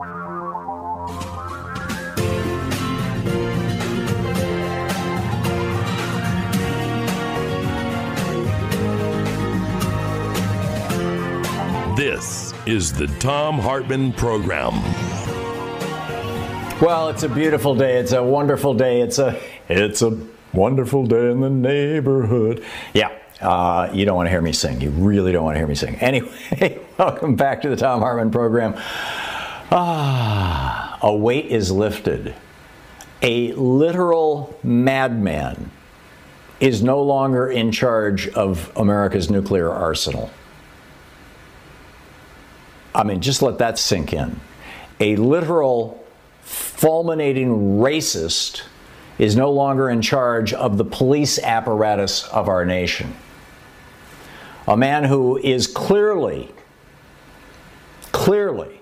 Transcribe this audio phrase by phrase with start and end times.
[0.00, 0.08] This
[12.64, 14.72] is the Thom Hartmann Program.
[16.80, 17.98] Well, it's a beautiful day.
[17.98, 19.02] It's a wonderful day.
[19.02, 20.18] It's a it's a
[20.54, 22.64] wonderful day in the neighborhood.
[22.94, 23.14] Yeah.
[23.42, 24.80] Uh, you don't want to hear me sing.
[24.80, 25.96] You really don't want to hear me sing.
[25.96, 28.80] Anyway, welcome back to the Thom Hartmann program.
[29.72, 32.34] Ah, a weight is lifted.
[33.22, 35.70] A literal madman
[36.58, 40.30] is no longer in charge of America's nuclear arsenal.
[42.94, 44.40] I mean, just let that sink in.
[44.98, 46.04] A literal,
[46.42, 48.62] fulminating racist
[49.18, 53.14] is no longer in charge of the police apparatus of our nation.
[54.66, 56.50] A man who is clearly,
[58.12, 58.79] clearly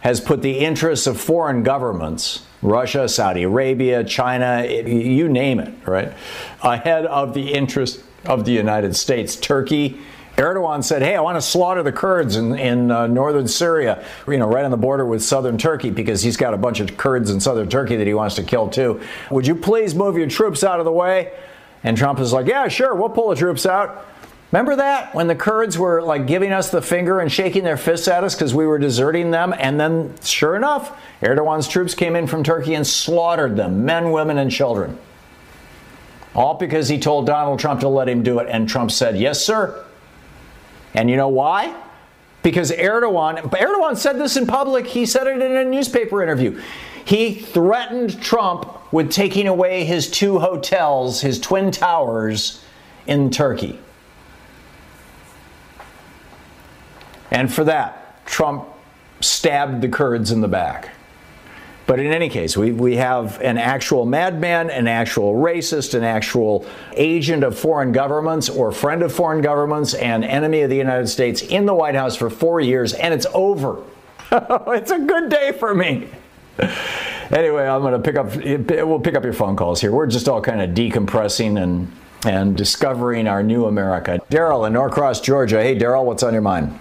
[0.00, 6.12] has put the interests of foreign governments, Russia, Saudi Arabia, China, you name it, right,
[6.62, 9.36] ahead of the interest of the United States.
[9.36, 9.98] Turkey,
[10.36, 14.38] Erdogan said, "Hey, I want to slaughter the Kurds in, in uh, northern Syria, you
[14.38, 17.30] know, right on the border with southern Turkey, because he's got a bunch of Kurds
[17.30, 19.00] in southern Turkey that he wants to kill too.
[19.30, 21.32] Would you please move your troops out of the way?"
[21.82, 24.06] And Trump is like, "Yeah, sure, we'll pull the troops out."
[24.52, 28.08] Remember that when the Kurds were like giving us the finger and shaking their fists
[28.08, 32.26] at us because we were deserting them, and then, sure enough, Erdogan's troops came in
[32.26, 34.98] from Turkey and slaughtered them, men, women, and children.
[36.34, 39.44] All because he told Donald Trump to let him do it, and Trump said, "Yes,
[39.44, 39.84] sir."
[40.94, 41.72] And you know why?
[42.42, 46.60] Because Erdogan, Erdogan said this in public, he said it in a newspaper interview.
[47.04, 52.62] He threatened Trump with taking away his two hotels, his twin towers
[53.06, 53.78] in Turkey.
[57.30, 58.66] And for that, Trump
[59.20, 60.90] stabbed the Kurds in the back.
[61.90, 66.64] But in any case, we, we have an actual madman, an actual racist, an actual
[66.92, 71.42] agent of foreign governments or friend of foreign governments and enemy of the United States
[71.42, 73.82] in the White House for four years, and it's over.
[74.30, 76.08] it's a good day for me.
[77.32, 78.36] Anyway, I'm going to pick up,
[78.86, 79.90] we'll pick up your phone calls here.
[79.90, 81.90] We're just all kind of decompressing and,
[82.24, 84.20] and discovering our new America.
[84.30, 85.60] Daryl in Norcross, Georgia.
[85.60, 86.78] Hey, Daryl, what's on your mind?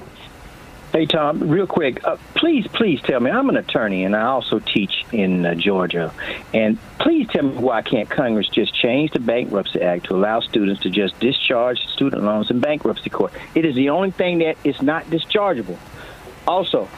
[0.99, 3.31] Hey, Tom, real quick, uh, please, please tell me.
[3.31, 6.13] I'm an attorney and I also teach in uh, Georgia.
[6.53, 10.81] And please tell me why can't Congress just change the Bankruptcy Act to allow students
[10.81, 13.31] to just discharge student loans in bankruptcy court?
[13.55, 15.77] It is the only thing that is not dischargeable.
[16.45, 16.89] Also,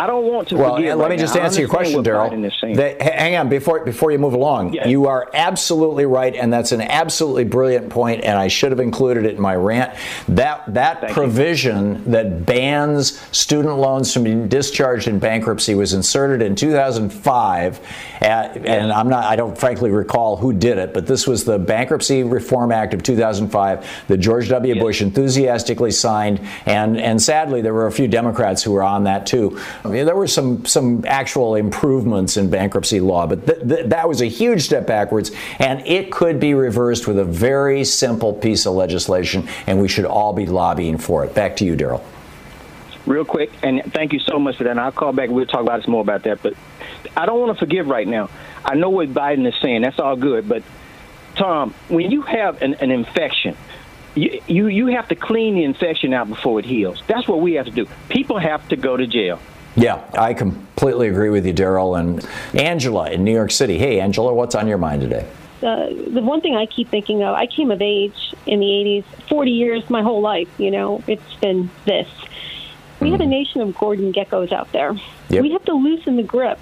[0.00, 0.56] I don't want to.
[0.56, 3.02] Well, let right me just answer your question, Daryl.
[3.02, 4.86] Hang on, before before you move along, yes.
[4.86, 9.26] you are absolutely right, and that's an absolutely brilliant point, and I should have included
[9.26, 9.94] it in my rant.
[10.26, 12.12] That that Thank provision you.
[12.12, 17.80] that bans student loans from being discharged in bankruptcy was inserted in 2005,
[18.22, 19.24] at, and I'm not.
[19.24, 23.02] I don't frankly recall who did it, but this was the Bankruptcy Reform Act of
[23.02, 24.74] 2005 that George W.
[24.74, 24.82] Yes.
[24.82, 29.26] Bush enthusiastically signed, and and sadly there were a few Democrats who were on that
[29.26, 29.60] too.
[29.90, 34.08] I mean, there were some some actual improvements in bankruptcy law, but th- th- that
[34.08, 38.66] was a huge step backwards, and it could be reversed with a very simple piece
[38.66, 41.34] of legislation, and we should all be lobbying for it.
[41.34, 42.02] Back to you, Daryl.
[43.04, 44.70] Real quick, and thank you so much for that.
[44.70, 45.28] And I'll call back.
[45.28, 46.54] We'll talk about this more about that, but
[47.16, 48.30] I don't want to forgive right now.
[48.64, 49.82] I know what Biden is saying.
[49.82, 50.62] That's all good, but
[51.34, 53.56] Tom, when you have an, an infection
[54.14, 57.02] you, you you have to clean the infection out before it heals.
[57.06, 57.86] That's what we have to do.
[58.08, 59.40] People have to go to jail.
[59.76, 61.98] Yeah, I completely agree with you, Daryl.
[61.98, 62.26] And
[62.60, 63.78] Angela in New York City.
[63.78, 65.26] Hey, Angela, what's on your mind today?
[65.62, 69.28] Uh, the one thing I keep thinking of, I came of age in the 80s,
[69.28, 72.08] 40 years, my whole life, you know, it's been this.
[72.98, 73.12] We mm.
[73.12, 74.94] have a nation of Gordon Gekkos out there.
[75.28, 75.42] Yep.
[75.42, 76.58] We have to loosen the grip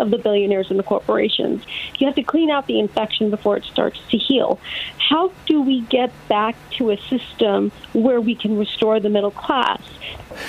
[0.00, 1.64] of the billionaires and the corporations.
[1.98, 4.58] You have to clean out the infection before it starts to heal.
[4.98, 9.82] How do we get back to a system where we can restore the middle class?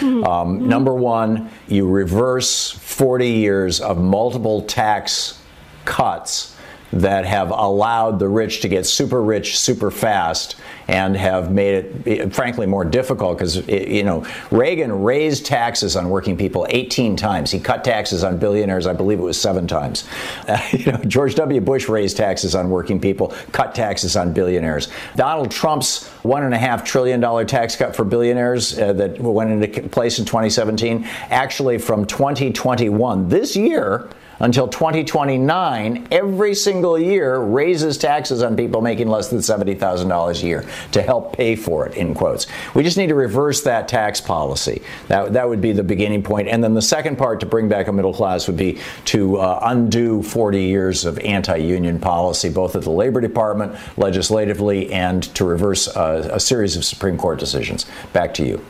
[0.01, 5.41] Um, number one, you reverse 40 years of multiple tax
[5.85, 6.50] cuts
[6.93, 10.55] that have allowed the rich to get super rich super fast
[10.87, 16.35] and have made it frankly more difficult because you know Reagan raised taxes on working
[16.35, 17.51] people 18 times.
[17.51, 20.07] He cut taxes on billionaires I believe it was seven times.
[20.47, 21.61] Uh, you know George W.
[21.61, 24.89] Bush raised taxes on working people cut taxes on billionaires.
[25.15, 29.49] Donald Trump's one and a half trillion dollar tax cut for billionaires uh, that went
[29.49, 34.09] into place in 2017 actually from 2021 this year
[34.41, 40.65] until 2029, every single year raises taxes on people making less than $70,000 a year
[40.91, 42.47] to help pay for it, in quotes.
[42.73, 44.81] We just need to reverse that tax policy.
[45.07, 46.47] That, that would be the beginning point.
[46.47, 49.59] And then the second part to bring back a middle class would be to uh,
[49.63, 55.45] undo 40 years of anti union policy, both at the Labor Department, legislatively, and to
[55.45, 57.85] reverse uh, a series of Supreme Court decisions.
[58.11, 58.63] Back to you.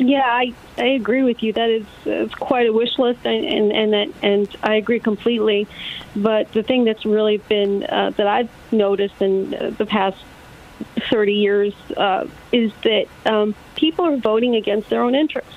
[0.00, 1.52] Yeah, I, I agree with you.
[1.52, 5.68] That is it's quite a wish list, and and and, that, and I agree completely.
[6.16, 10.16] But the thing that's really been uh, that I've noticed in the past
[11.10, 15.52] 30 years uh, is that um, people are voting against their own interests.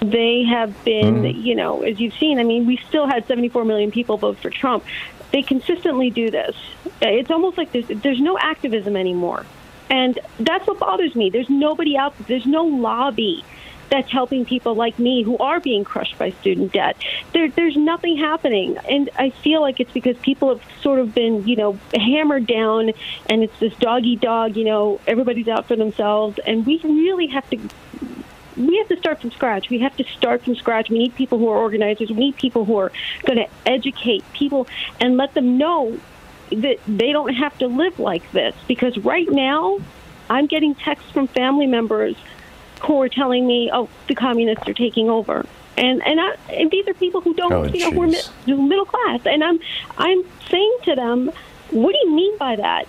[0.00, 1.42] They have been, mm.
[1.42, 2.38] you know, as you've seen.
[2.38, 4.84] I mean, we still had 74 million people vote for Trump.
[5.32, 6.56] They consistently do this.
[7.02, 9.46] It's almost like there's there's no activism anymore.
[9.88, 11.30] And that's what bothers me.
[11.30, 12.26] There's nobody out there.
[12.28, 13.44] There's no lobby
[13.90, 16.96] that's helping people like me who are being crushed by student debt.
[17.32, 18.78] There, there's nothing happening.
[18.88, 22.92] And I feel like it's because people have sort of been, you know, hammered down
[23.28, 26.38] and it's this doggy dog, you know, everybody's out for themselves.
[26.46, 27.58] And we really have to
[28.56, 29.70] we have to start from scratch.
[29.70, 30.90] We have to start from scratch.
[30.90, 32.10] We need people who are organizers.
[32.10, 32.92] We need people who are
[33.24, 34.66] going to educate people
[35.00, 35.98] and let them know
[36.50, 38.54] that they don't have to live like this.
[38.66, 39.78] Because right now,
[40.28, 42.16] I'm getting texts from family members
[42.80, 45.46] who are telling me, "Oh, the communists are taking over,"
[45.76, 48.84] and and, I, and these are people who don't, oh, you know, who are middle
[48.84, 49.60] class, and I'm
[49.98, 51.30] I'm saying to them,
[51.70, 52.86] "What do you mean by that?"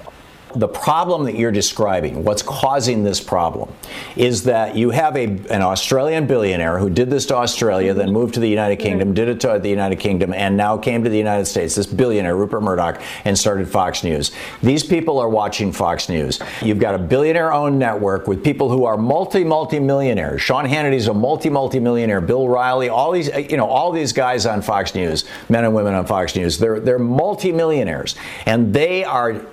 [0.56, 3.72] The problem that you're describing, what's causing this problem,
[4.16, 8.34] is that you have a, an Australian billionaire who did this to Australia, then moved
[8.36, 8.88] to the United mm-hmm.
[8.88, 11.86] Kingdom, did it to the United Kingdom, and now came to the United States, this
[11.86, 14.32] billionaire, Rupert Murdoch, and started Fox News.
[14.62, 16.40] These people are watching Fox News.
[16.62, 20.42] You've got a billionaire owned network with people who are multi, multi millionaires.
[20.42, 22.22] Sean Hannity's a multi, multi millionaire.
[22.22, 25.94] Bill Riley, all these, you know, all these guys on Fox News, men and women
[25.94, 28.16] on Fox News, they're, they're multi millionaires.
[28.46, 29.46] And they are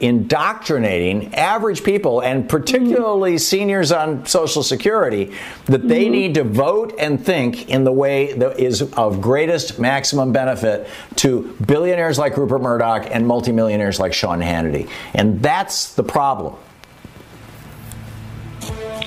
[0.89, 5.33] average people and particularly seniors on Social Security
[5.67, 6.13] that they mm-hmm.
[6.13, 11.57] need to vote and think in the way that is of greatest maximum benefit to
[11.67, 14.89] billionaires like Rupert Murdoch and multimillionaires like Sean Hannity.
[15.15, 16.57] And that's the problem.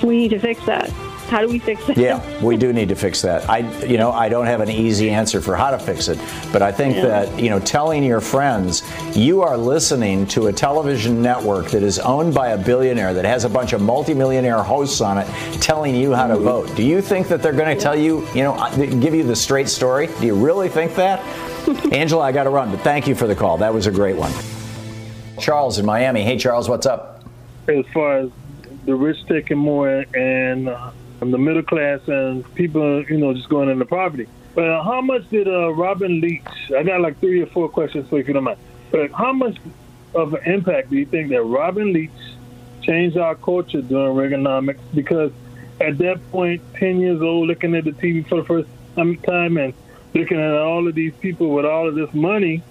[0.02, 1.11] We need to fix that.
[1.32, 1.96] How do we fix it?
[1.96, 3.48] Yeah, we do need to fix that.
[3.48, 6.18] I, you know, I don't have an easy answer for how to fix it,
[6.52, 7.06] but I think yeah.
[7.06, 8.82] that you know, telling your friends
[9.16, 13.44] you are listening to a television network that is owned by a billionaire that has
[13.44, 15.26] a bunch of multimillionaire hosts on it,
[15.62, 16.44] telling you how to mm-hmm.
[16.44, 16.76] vote.
[16.76, 19.34] Do you think that they're going to tell you, you know, uh, give you the
[19.34, 20.08] straight story?
[20.20, 21.20] Do you really think that?
[21.92, 23.56] Angela, I got to run, but thank you for the call.
[23.56, 24.32] That was a great one.
[25.40, 26.24] Charles in Miami.
[26.24, 27.24] Hey, Charles, what's up?
[27.68, 28.30] As far as
[28.84, 30.90] the rich taking more and uh,
[31.30, 34.26] the middle class and people, you know, just going into poverty.
[34.54, 36.42] But uh, how much did uh, Robin Leach?
[36.76, 38.58] I got like three or four questions for you if you don't mind.
[38.90, 39.56] But how much
[40.14, 42.10] of an impact do you think that Robin Leach
[42.82, 44.80] changed our culture during Reaganomics?
[44.94, 45.32] Because
[45.80, 49.72] at that point, 10 years old, looking at the TV for the first time and
[50.14, 52.62] looking at all of these people with all of this money,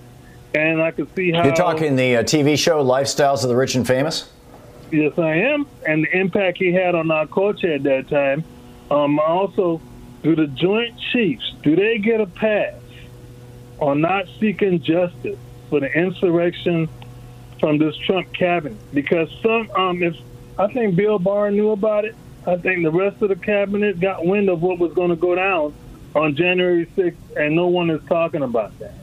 [0.53, 1.43] and I could see how.
[1.43, 4.31] You're talking the uh, TV show Lifestyles of the Rich and Famous?
[4.91, 8.43] Yes, I am, and the impact he had on our culture at that time.
[8.89, 9.81] Um, also,
[10.21, 12.75] do the Joint Chiefs do they get a pass
[13.79, 16.89] on not seeking justice for the insurrection
[17.59, 18.77] from this Trump cabinet?
[18.93, 20.15] Because some, um, if
[20.57, 24.25] I think Bill Barr knew about it, I think the rest of the cabinet got
[24.25, 25.73] wind of what was going to go down
[26.15, 28.95] on January 6th, and no one is talking about that.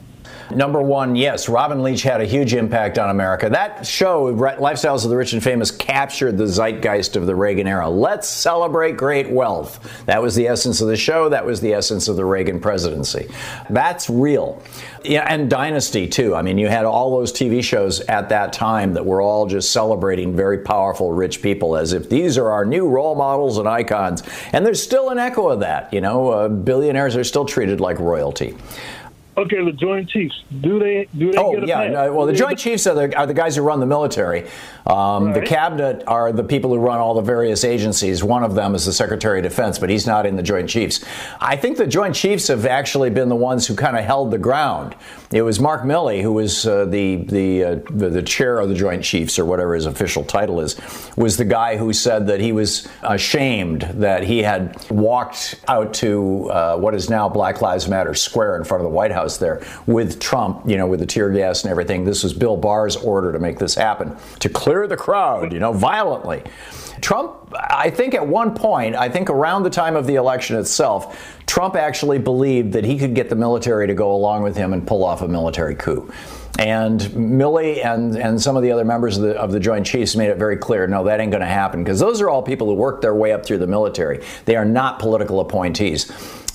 [0.50, 3.50] Number one, yes, Robin Leach had a huge impact on America.
[3.50, 7.88] That show, Lifestyles of the Rich and Famous, captured the zeitgeist of the Reagan era.
[7.88, 10.04] Let's celebrate great wealth.
[10.06, 11.28] That was the essence of the show.
[11.28, 13.28] That was the essence of the Reagan presidency.
[13.68, 14.62] That's real.
[15.04, 16.34] Yeah, and Dynasty, too.
[16.34, 19.70] I mean, you had all those TV shows at that time that were all just
[19.72, 24.22] celebrating very powerful, rich people as if these are our new role models and icons.
[24.52, 25.92] And there's still an echo of that.
[25.92, 28.56] You know, uh, billionaires are still treated like royalty.
[29.38, 30.42] Okay, the Joint Chiefs.
[30.60, 31.08] Do they?
[31.16, 31.38] Do they?
[31.38, 31.88] Oh get a yeah.
[31.88, 34.48] No, well, the Joint Chiefs are the, are the guys who run the military.
[34.84, 38.24] Um, The cabinet are the people who run all the various agencies.
[38.24, 41.04] One of them is the Secretary of Defense, but he's not in the Joint Chiefs.
[41.40, 44.38] I think the Joint Chiefs have actually been the ones who kind of held the
[44.38, 44.96] ground.
[45.30, 48.74] It was Mark Milley who was uh, the the, uh, the the chair of the
[48.74, 50.74] Joint Chiefs or whatever his official title is,
[51.16, 56.50] was the guy who said that he was ashamed that he had walked out to
[56.50, 59.62] uh, what is now Black Lives Matter Square in front of the White House there
[59.86, 62.04] with Trump, you know, with the tear gas and everything.
[62.04, 65.74] This was Bill Barr's order to make this happen, to clear the crowd, you know,
[65.74, 66.42] violently.
[67.00, 71.36] Trump, I think at one point, I think around the time of the election itself,
[71.46, 74.86] Trump actually believed that he could get the military to go along with him and
[74.86, 76.10] pull off a military coup.
[76.58, 80.16] And Milley and, and some of the other members of the, of the Joint Chiefs
[80.16, 82.66] made it very clear no, that ain't going to happen because those are all people
[82.66, 84.24] who worked their way up through the military.
[84.44, 86.06] They are not political appointees.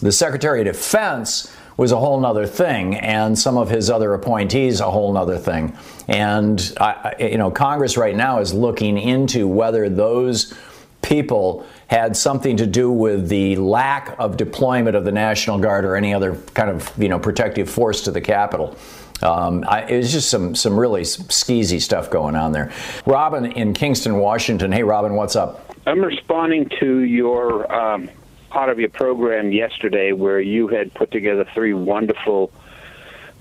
[0.01, 4.79] The Secretary of Defense was a whole nother thing, and some of his other appointees
[4.79, 5.75] a whole nother thing.
[6.07, 10.53] And I, you know, Congress right now is looking into whether those
[11.01, 15.95] people had something to do with the lack of deployment of the National Guard or
[15.95, 18.75] any other kind of you know protective force to the Capitol.
[19.21, 22.71] Um, I, it was just some some really skeezy stuff going on there.
[23.05, 24.71] Robin in Kingston, Washington.
[24.71, 25.75] Hey, Robin, what's up?
[25.85, 28.09] I'm responding to your um,
[28.53, 32.51] part of your program yesterday where you had put together three wonderful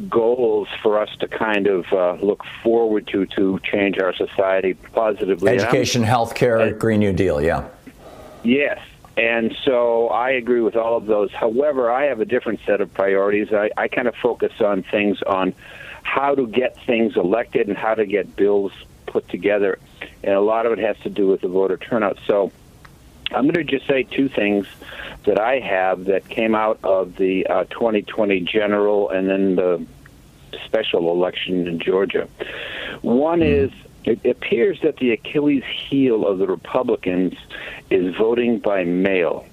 [0.09, 5.51] goals for us to kind of uh, look forward to to change our society positively.
[5.51, 7.43] Education, healthcare, Green New Deal.
[7.43, 7.69] Yeah.
[8.43, 8.81] Yes.
[9.19, 11.31] And so I agree with all of those.
[11.31, 13.53] However, I have a different set of priorities.
[13.53, 15.55] I, I kind of focus on things on
[16.03, 18.73] how to get things elected and how to get bills
[19.05, 19.79] put together.
[20.25, 22.19] And a lot of it has to do with the voter turnout.
[22.27, 22.51] So
[23.35, 24.67] I'm going to just say two things
[25.25, 29.87] that I have that came out of the uh, 2020 general and then the
[30.65, 32.29] special election in Georgia.
[33.03, 33.71] One is
[34.05, 37.35] it appears that the Achilles heel of the Republicans
[37.91, 39.47] is voting by mail.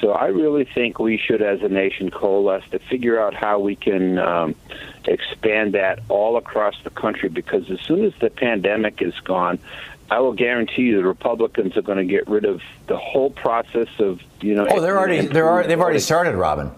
[0.00, 3.76] So I really think we should, as a nation, coalesce to figure out how we
[3.76, 4.54] can um,
[5.04, 7.28] expand that all across the country.
[7.28, 9.58] Because as soon as the pandemic is gone,
[10.10, 13.88] I will guarantee you the Republicans are going to get rid of the whole process
[14.00, 14.66] of you know.
[14.68, 16.72] Oh, they're already they're already, they've already started, Robin.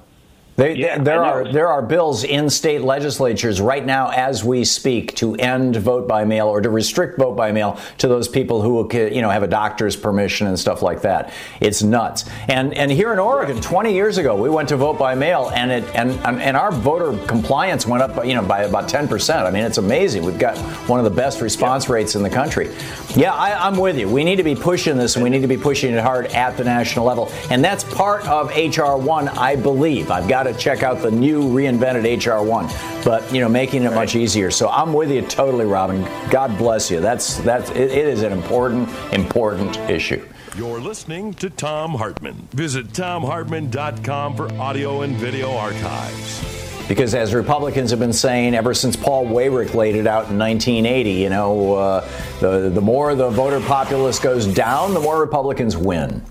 [0.56, 5.16] They, Yeah, there are there are bills in state legislatures right now as we speak
[5.16, 8.86] to end vote by mail or to restrict vote by mail to those people who
[8.86, 11.32] uh, you know have a doctor's permission and stuff like that.
[11.60, 12.28] It's nuts.
[12.48, 15.70] And and here in Oregon, 20 years ago, we went to vote by mail and
[15.70, 19.46] it and and our voter compliance went up you know by about 10 percent.
[19.46, 20.22] I mean, it's amazing.
[20.22, 22.68] We've got one of the best response rates in the country.
[23.16, 24.08] Yeah, I, I'm with you.
[24.08, 26.58] We need to be pushing this, and we need to be pushing it hard at
[26.58, 30.10] the national level, and that's part of HR one, I believe.
[30.10, 32.68] I've got to check out the new reinvented HR one,
[33.04, 34.50] but you know, making it much easier.
[34.50, 36.02] So I'm with you totally, Robin.
[36.30, 37.00] God bless you.
[37.00, 40.26] That's that's it, it is an important important issue.
[40.56, 42.48] You're listening to Thom Hartmann.
[42.52, 46.86] Visit thomhartmann.com for audio and video archives.
[46.88, 51.10] Because as Republicans have been saying ever since Paul Weyrich laid it out in 1980,
[51.12, 52.08] you know, uh,
[52.40, 56.22] the the more the voter populace goes down, the more Republicans win.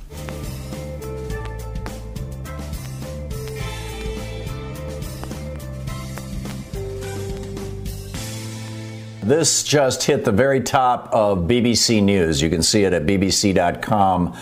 [9.23, 12.41] This just hit the very top of BBC News.
[12.41, 14.35] You can see it at bbc.com.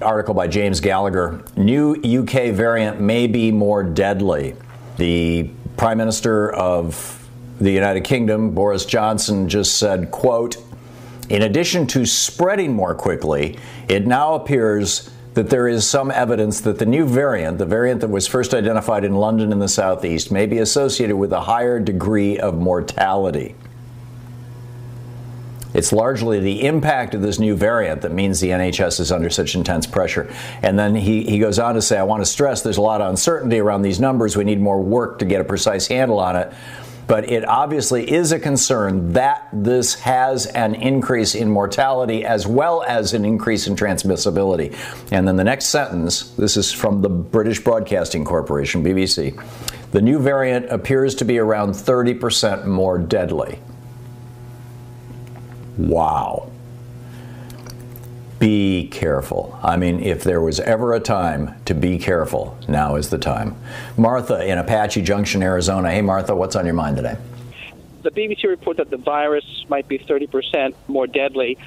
[0.00, 1.42] Article by James Gallagher.
[1.56, 4.54] New UK variant may be more deadly.
[4.98, 7.28] The Prime Minister of
[7.60, 10.56] the United Kingdom, Boris Johnson, just said, quote,
[11.28, 13.58] in addition to spreading more quickly,
[13.88, 18.08] it now appears that there is some evidence that the new variant, the variant that
[18.10, 22.38] was first identified in London in the southeast, may be associated with a higher degree
[22.38, 23.56] of mortality.
[25.74, 29.54] It's largely the impact of this new variant that means the NHS is under such
[29.54, 30.32] intense pressure.
[30.62, 33.00] And then he, he goes on to say, I want to stress there's a lot
[33.00, 34.36] of uncertainty around these numbers.
[34.36, 36.52] We need more work to get a precise handle on it.
[37.06, 42.84] But it obviously is a concern that this has an increase in mortality as well
[42.86, 44.76] as an increase in transmissibility.
[45.10, 49.36] And then the next sentence this is from the British Broadcasting Corporation, BBC.
[49.90, 53.58] The new variant appears to be around 30% more deadly.
[55.76, 56.50] Wow.
[58.38, 59.58] Be careful.
[59.62, 63.54] I mean, if there was ever a time to be careful, now is the time.
[63.98, 65.90] Martha in Apache Junction, Arizona.
[65.90, 67.16] Hey, Martha, what's on your mind today?
[68.02, 71.58] the BBC report that the virus might be 30% more deadly.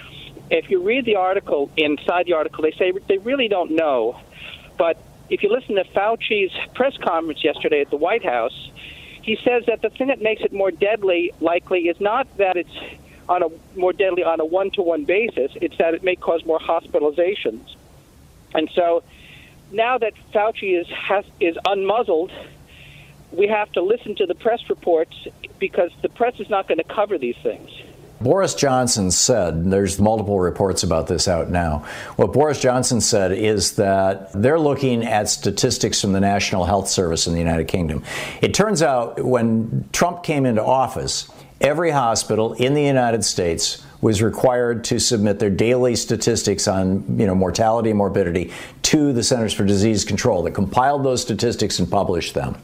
[0.50, 4.20] If you read the article, inside the article, they say they really don't know.
[4.78, 4.98] But
[5.30, 8.72] if you listen to Fauci's press conference yesterday at the White House,
[9.22, 12.76] he says that the thing that makes it more deadly, likely, is not that it's
[13.30, 15.52] on a more deadly on a one-to-one basis.
[15.56, 17.76] It's that it may cause more hospitalizations.
[18.54, 19.04] And so,
[19.72, 22.32] now that Fauci is has, is unmuzzled,
[23.32, 25.28] we have to listen to the press reports
[25.60, 27.72] because the press is not going to cover these things.
[28.22, 31.86] Boris Johnson said, there's multiple reports about this out now.
[32.16, 37.28] What Boris Johnson said is that they're looking at statistics from the National Health Service
[37.28, 38.04] in the United Kingdom.
[38.42, 41.30] It turns out when Trump came into office,
[41.64, 47.26] every hospital in the United States was required to submit their daily statistics on you
[47.26, 48.52] know mortality and morbidity
[48.94, 52.56] to the Centers for Disease Control that compiled those statistics and published them.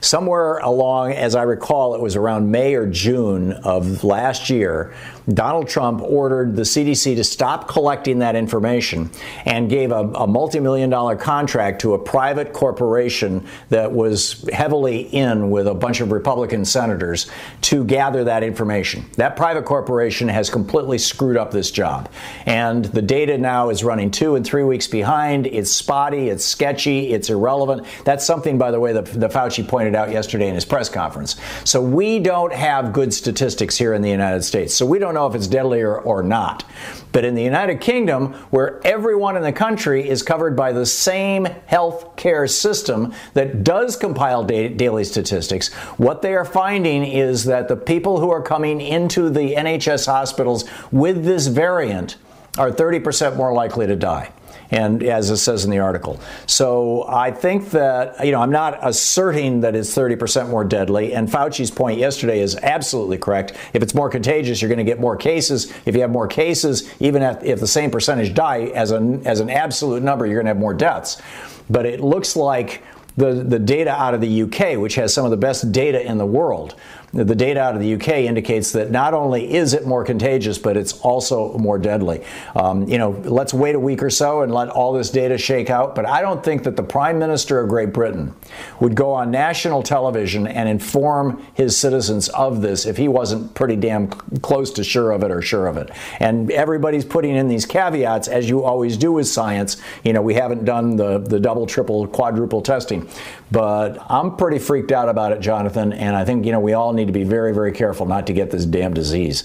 [0.00, 4.94] Somewhere along, as I recall, it was around May or June of last year,
[5.28, 9.10] Donald Trump ordered the CDC to stop collecting that information
[9.44, 15.02] and gave a, a multi million dollar contract to a private corporation that was heavily
[15.02, 17.28] in with a bunch of Republican senators
[17.60, 19.04] to gather that information.
[19.16, 22.08] That private corporation has completely screwed up this job.
[22.46, 25.46] And the data now is running two and three weeks behind.
[25.46, 27.86] It's spotty, it's sketchy, it's irrelevant.
[28.04, 31.36] That's something, by the way, that, that Fauci pointed out yesterday in his press conference.
[31.64, 34.74] So we don't have good statistics here in the United States.
[34.74, 36.64] So we don't know if it's deadly or, or not.
[37.12, 41.44] But in the United Kingdom, where everyone in the country is covered by the same
[41.66, 47.68] health care system that does compile da- daily statistics, what they are finding is that
[47.68, 52.16] the people who are coming into the NHS hospitals with this variant
[52.58, 54.30] are 30% more likely to die
[54.72, 56.18] and as it says in the article.
[56.46, 61.30] So I think that, you know, I'm not asserting that it's 30% more deadly, and
[61.30, 63.52] Fauci's point yesterday is absolutely correct.
[63.74, 65.72] If it's more contagious, you're going to get more cases.
[65.86, 69.50] If you have more cases, even if the same percentage die, as, a, as an
[69.50, 71.20] absolute number, you're going to have more deaths.
[71.68, 72.82] But it looks like
[73.16, 76.16] the, the data out of the UK, which has some of the best data in
[76.16, 76.74] the world,
[77.12, 80.78] the data out of the UK indicates that not only is it more contagious, but
[80.78, 82.24] it's also more deadly.
[82.56, 85.68] Um, you know, let's wait a week or so and let all this data shake
[85.68, 85.94] out.
[85.94, 88.34] But I don't think that the Prime Minister of Great Britain
[88.80, 93.76] would go on national television and inform his citizens of this if he wasn't pretty
[93.76, 95.90] damn close to sure of it or sure of it.
[96.18, 99.76] And everybody's putting in these caveats, as you always do with science.
[100.02, 103.08] You know, we haven't done the, the double, triple, quadruple testing.
[103.50, 106.94] But I'm pretty freaked out about it, Jonathan, and I think, you know, we all
[106.94, 109.44] need to be very, very careful not to get this damn disease.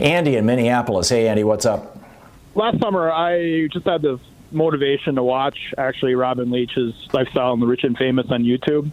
[0.00, 1.08] Andy in Minneapolis.
[1.08, 1.96] Hey, Andy, what's up?
[2.54, 4.18] Last summer, I just had the
[4.50, 8.90] motivation to watch actually Robin Leach's Lifestyle and the Rich and Famous on YouTube.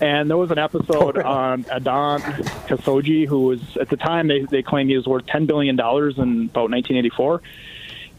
[0.00, 1.24] And there was an episode oh, really?
[1.24, 2.20] on Adnan
[2.66, 5.78] Khashoggi, who was, at the time, they, they claimed he was worth $10 billion in
[5.78, 7.42] about 1984.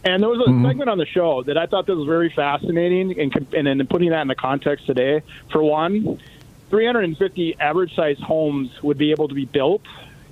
[0.04, 0.66] And there was a mm-hmm.
[0.66, 4.12] segment on the show that I thought that was very fascinating, and and in putting
[4.12, 6.22] that in the context today, for one,
[6.70, 9.84] 350 average size homes would be able to be built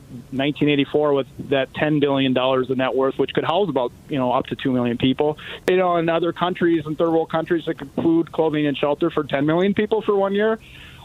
[0.09, 4.31] 1984 with that 10 billion dollars of net worth, which could house about you know
[4.31, 5.37] up to two million people.
[5.67, 9.09] You know, in other countries, in third world countries, that could food, clothing, and shelter
[9.09, 10.59] for 10 million people for one year.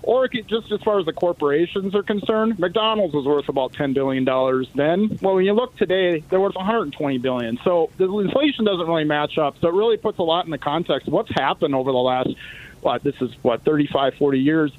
[0.04, 4.24] Or just as far as the corporations are concerned, McDonald's was worth about ten billion
[4.24, 5.18] dollars then.
[5.20, 7.58] Well, when you look today, they're worth 120 billion.
[7.64, 9.56] So the inflation doesn't really match up.
[9.60, 12.30] So it really puts a lot in the context of what's happened over the last
[12.80, 14.72] what this is what 35, 40 years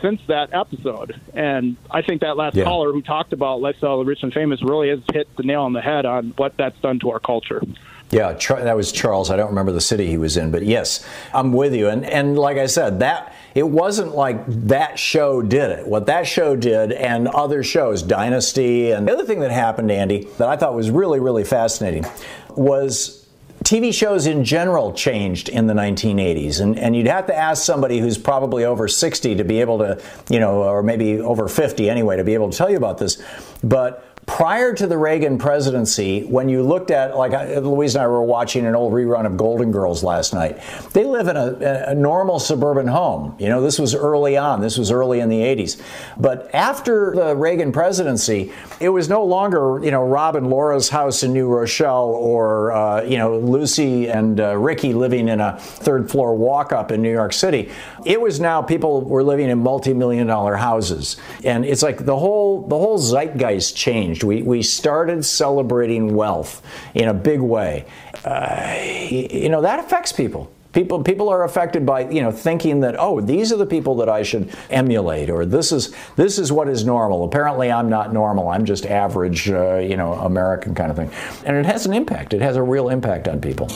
[0.00, 1.20] since that episode.
[1.34, 2.64] And I think that last yeah.
[2.64, 5.72] caller who talked about lifestyle of rich and famous really has hit the nail on
[5.72, 7.62] the head on what that's done to our culture.
[8.10, 9.30] Yeah, that was Charles.
[9.30, 11.88] I don't remember the city he was in, but yes, I'm with you.
[11.88, 15.86] And and like I said, that it wasn't like that show did it.
[15.86, 20.24] What that show did, and other shows, Dynasty, and the other thing that happened, Andy,
[20.38, 22.04] that I thought was really really fascinating,
[22.50, 23.19] was
[23.64, 27.98] TV shows in general changed in the 1980s, and, and you'd have to ask somebody
[27.98, 32.16] who's probably over 60 to be able to, you know, or maybe over 50 anyway,
[32.16, 33.22] to be able to tell you about this.
[33.62, 38.22] But prior to the Reagan presidency, when you looked at, like Louise and I were
[38.22, 40.60] watching an old rerun of Golden Girls last night,
[40.92, 43.34] they live in a, a, normal suburban home.
[43.40, 45.82] You know, this was early on, this was early in the 80s.
[46.16, 51.24] But after the Reagan presidency, it was no longer, you know, Rob and Laura's house
[51.24, 56.08] in New Rochelle or, uh, you know, Lucy and uh, Ricky living in a third
[56.08, 57.68] floor walk up in New York City.
[58.06, 61.16] It was now people were living in multi million dollar houses.
[61.42, 64.24] And it's like the whole, the whole zeitgeist changed changed.
[64.24, 66.62] We, we started celebrating wealth
[66.94, 67.86] in a big way.
[68.24, 68.78] Uh,
[69.10, 70.50] you know, that affects people.
[70.72, 74.08] People, people are affected by you know thinking that oh these are the people that
[74.08, 77.24] I should emulate or this is this is what is normal.
[77.24, 78.48] Apparently I'm not normal.
[78.48, 81.10] I'm just average uh, you know American kind of thing,
[81.44, 82.34] and it has an impact.
[82.34, 83.66] It has a real impact on people.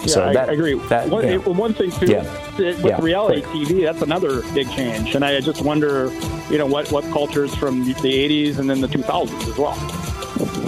[0.00, 0.74] Yeah, so I, that, I agree.
[0.88, 1.24] That, one,
[1.56, 2.22] one thing too, Yeah.
[2.58, 3.00] with Yeah.
[3.00, 6.10] reality TV, that's another big change, and I just wonder,
[6.50, 9.76] you know, what what cultures from the '80s and then the 2000s as well.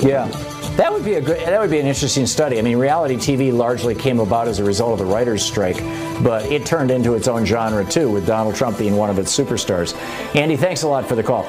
[0.01, 0.29] Yeah.
[0.77, 1.41] That would be a good.
[1.41, 2.57] That would be an interesting study.
[2.57, 5.77] I mean, reality TV largely came about as a result of the writers' strike,
[6.23, 9.37] but it turned into its own genre too, with Donald Trump being one of its
[9.37, 9.97] superstars.
[10.37, 11.49] Andy, thanks a lot for the call.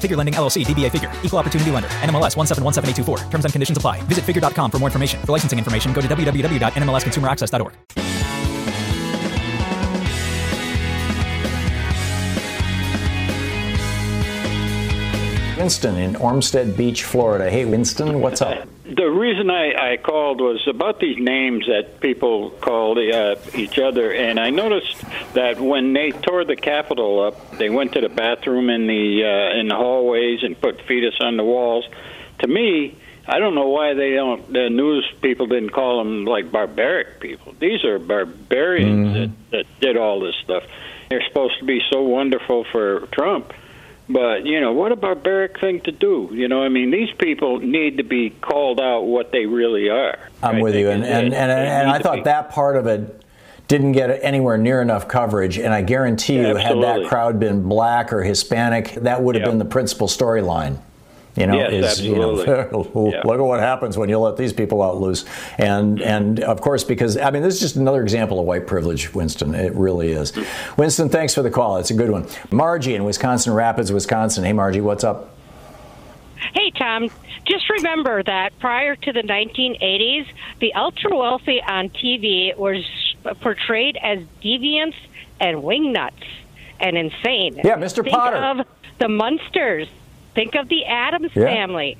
[0.00, 3.30] Figure Lending LLC, DBA Figure, Equal Opportunity Lender, NMLS 1717824.
[3.30, 4.00] Terms and conditions apply.
[4.02, 5.20] Visit figure.com for more information.
[5.26, 7.74] For licensing information, go to www.nmlsconsumeraccess.org.
[15.60, 17.50] Winston in Olmsted Beach, Florida.
[17.50, 18.66] Hey, Winston, what's up?
[18.90, 24.12] The reason I, I called was about these names that people called uh, each other,
[24.12, 25.00] and I noticed
[25.34, 29.60] that when they tore the Capitol up, they went to the bathroom in the uh,
[29.60, 31.88] in the hallways and put fetus on the walls.
[32.40, 32.96] To me,
[33.28, 34.52] I don't know why they don't.
[34.52, 37.54] The news people didn't call them like barbaric people.
[37.60, 40.64] These are barbarians that, that did all this stuff.
[41.10, 43.52] They're supposed to be so wonderful for Trump.
[44.12, 46.30] But you know what a barbaric thing to do.
[46.32, 50.18] You know, I mean, these people need to be called out what they really are.
[50.42, 50.62] I'm right?
[50.62, 53.22] with you, and they- and, and, and I thought be- that part of it
[53.68, 55.56] didn't get anywhere near enough coverage.
[55.56, 59.58] And I guarantee you, had that crowd been black or Hispanic, that would have been
[59.58, 60.78] the principal storyline.
[61.36, 63.12] You know, Yes, is you know, absolutely.
[63.24, 65.24] look at what happens when you let these people out loose,
[65.58, 69.14] and and of course because I mean this is just another example of white privilege,
[69.14, 69.54] Winston.
[69.54, 70.32] It really is.
[70.32, 70.80] Mm-hmm.
[70.80, 71.76] Winston, thanks for the call.
[71.76, 72.26] It's a good one.
[72.50, 74.42] Margie in Wisconsin Rapids, Wisconsin.
[74.44, 75.36] Hey, Margie, what's up?
[76.54, 77.08] Hey, Tom,
[77.44, 80.26] just remember that prior to the 1980s,
[80.58, 82.84] the ultra wealthy on TV was
[83.40, 84.94] portrayed as deviants
[85.38, 86.24] and wingnuts
[86.80, 87.60] and insane.
[87.62, 88.02] Yeah, Mr.
[88.02, 88.36] Think Potter.
[88.36, 88.66] of
[88.98, 89.88] the Munsters.
[90.34, 91.44] Think of the Addams Yeah.
[91.44, 91.96] family.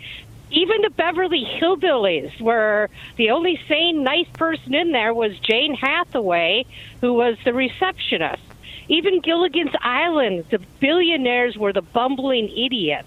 [0.52, 6.64] Even the Beverly Hillbillies, where the only sane, nice person in there was Jane Hathaway,
[7.00, 8.42] who was the receptionist.
[8.88, 13.06] Even Gilligan's Island, the billionaires were the bumbling idiots.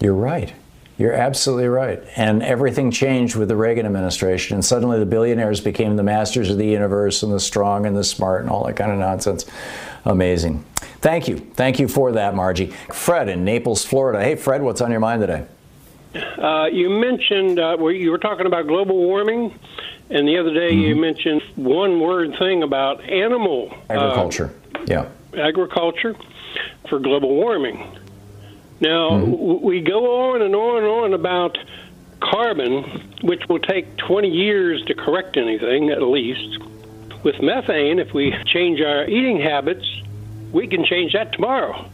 [0.00, 0.54] You're right.
[0.98, 2.02] You're absolutely right.
[2.16, 6.58] And everything changed with the Reagan administration, and suddenly the billionaires became the masters of
[6.58, 9.46] the universe and the strong and the smart and all that kind of nonsense.
[10.04, 10.64] Amazing.
[11.00, 11.38] Thank you.
[11.38, 12.72] Thank you for that, Margie.
[12.92, 14.20] Fred in Naples, Florida.
[14.20, 15.46] Hey, Fred, what's on your mind today?
[16.36, 19.56] Uh, you mentioned uh, you were talking about global warming,
[20.10, 24.52] and the other day you mentioned one word thing about animal uh, Agriculture.
[24.86, 25.08] yeah.
[25.36, 26.16] agriculture
[26.88, 27.86] for global warming.
[28.80, 29.30] Now mm-hmm.
[29.32, 31.58] w- we go on and on and on about
[32.20, 32.82] carbon,
[33.22, 36.58] which will take 20 years to correct anything at least.
[37.24, 39.84] With methane, if we change our eating habits,
[40.52, 41.88] we can change that tomorrow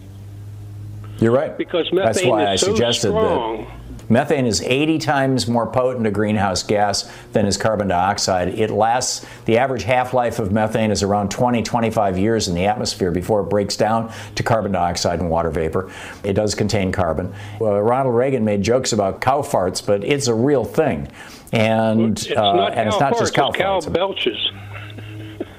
[1.19, 1.57] You're right.
[1.57, 3.65] because methane That's why is I so suggested strong.
[3.65, 8.49] that methane is 80 times more potent a greenhouse gas than is carbon dioxide.
[8.49, 12.67] It lasts, the average half life of methane is around 20, 25 years in the
[12.67, 15.91] atmosphere before it breaks down to carbon dioxide and water vapor.
[16.23, 17.35] It does contain carbon.
[17.61, 21.09] Uh, Ronald Reagan made jokes about cow farts, but it's a real thing.
[21.53, 24.51] And, It's uh, not and it's not just cow farts, cow belches.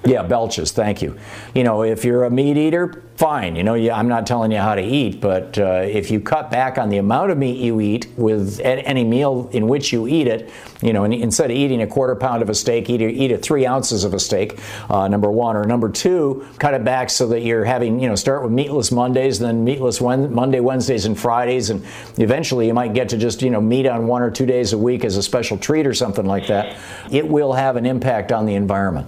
[0.06, 0.72] Yeah, belches.
[0.72, 1.18] Thank you.
[1.56, 3.56] You know, if you're a meat eater, fine.
[3.56, 6.52] You know, yeah, I'm not telling you how to eat, but uh, if you cut
[6.52, 10.28] back on the amount of meat you eat with any meal in which you eat
[10.28, 10.52] it,
[10.84, 13.66] you know, instead of eating a quarter pound of a steak, eat, eat a three
[13.66, 14.60] ounces of a steak.
[14.92, 18.16] Uh, number one, or number two, cut it back so that you're having, you know,
[18.16, 21.84] start with meatless Mondays, then meatless Monday, Wednesdays, and Fridays, and
[22.18, 24.78] eventually you might get to just, you know, meat on one or two days a
[24.78, 26.78] week as a special treat or something like that.
[27.12, 29.08] It will have an impact on the environment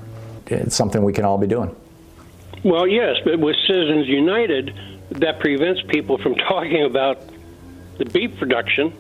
[0.51, 1.75] it's something we can all be doing.
[2.63, 4.73] Well, yes, but with Citizens United,
[5.11, 7.21] that prevents people from talking about
[7.97, 8.93] the beef production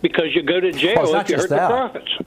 [0.00, 1.68] because you go to jail Well, not if you hurt that.
[1.68, 2.18] the profits.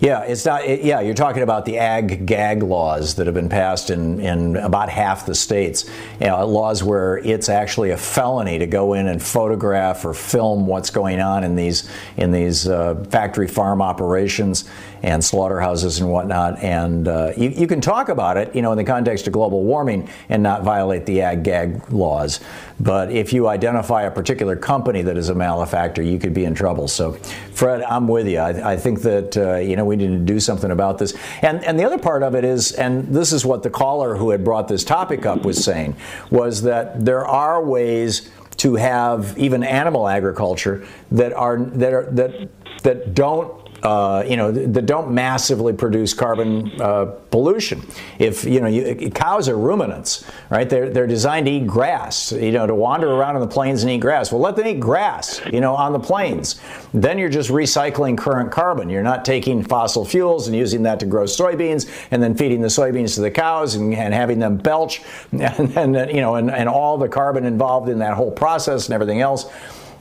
[0.00, 0.64] Yeah, it's not.
[0.64, 4.56] It, yeah, you're talking about the ag gag laws that have been passed in, in
[4.56, 5.88] about half the states.
[6.20, 10.66] You know, laws where it's actually a felony to go in and photograph or film
[10.66, 14.68] what's going on in these in these uh, factory farm operations
[15.04, 16.58] and slaughterhouses and whatnot.
[16.60, 19.62] And uh, you, you can talk about it, you know, in the context of global
[19.62, 22.40] warming and not violate the ag gag laws.
[22.80, 26.54] But if you identify a particular company that is a malefactor, you could be in
[26.54, 26.88] trouble.
[26.88, 27.12] So,
[27.52, 28.38] Fred, I'm with you.
[28.38, 31.14] I, I think that uh, you know we need to do something about this.
[31.42, 34.30] And and the other part of it is, and this is what the caller who
[34.30, 35.96] had brought this topic up was saying,
[36.30, 42.48] was that there are ways to have even animal agriculture that are that are that
[42.82, 47.82] that don't uh, you know, that don't massively produce carbon uh, pollution.
[48.18, 50.68] If you know, you, cows are ruminants, right?
[50.68, 53.92] They're they're designed to eat grass, you know, to wander around on the plains and
[53.92, 54.32] eat grass.
[54.32, 56.58] Well, let them eat grass, you know, on the plains.
[56.94, 58.88] Then you're just recycling current carbon.
[58.88, 62.68] You're not taking fossil fuels and using that to grow soybeans and then feeding the
[62.68, 66.96] soybeans to the cows and, and having them belch, and, you know, and, and all
[66.96, 69.52] the carbon involved in that whole process and everything else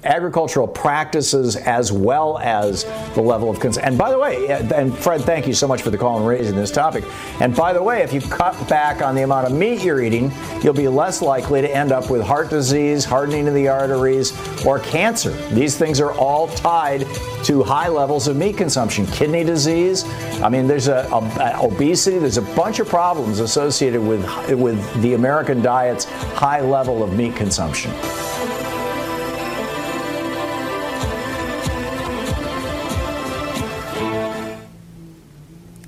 [0.06, 3.84] agricultural practices as well as the level of concern.
[3.84, 6.56] And by the way, and Fred, thank you so much for the call and raising
[6.56, 7.04] this topic.
[7.40, 10.32] And by the way, if you cut back on the amount of meat you're eating,
[10.62, 14.34] you'll be less likely to end up with heart disease, hardening of the arteries,
[14.66, 15.32] or cancer.
[15.50, 17.08] These things are all tied
[17.44, 20.06] to high levels of meat consumption, kidney disease.
[20.42, 22.20] I mean, there's a, a, a obesity.
[22.20, 27.36] There's a bunch of problems associated with with the American diet's high level of meat
[27.36, 27.92] consumption.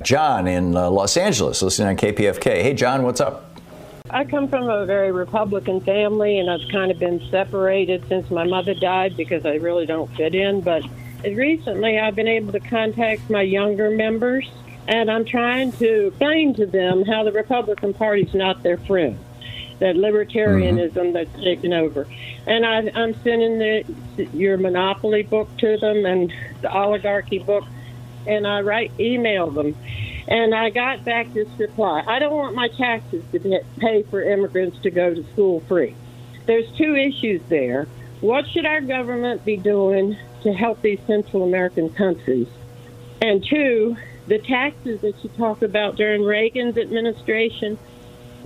[0.06, 2.62] John in uh, Los Angeles, listening on KPFK.
[2.62, 3.60] Hey, John, what's up?
[4.12, 8.44] I come from a very Republican family, and I've kind of been separated since my
[8.44, 10.62] mother died because I really don't fit in.
[10.62, 10.84] But
[11.24, 14.48] recently, I've been able to contact my younger members,
[14.88, 19.18] and I'm trying to explain to them how the Republican Party's not their friend,
[19.80, 21.14] that libertarianism mm-hmm.
[21.14, 22.06] that's taken over.
[22.46, 27.64] And I, I'm sending the, your Monopoly book to them and the Oligarchy book
[28.28, 29.76] and I write email them.
[30.28, 32.04] And I got back this reply.
[32.08, 35.96] I don't want my taxes to pay for immigrants to go to school free.
[36.46, 37.88] There's two issues there.
[38.22, 42.48] What should our government be doing to help these Central American countries?
[43.22, 47.78] And two, the taxes that you talk about during Reagan's administration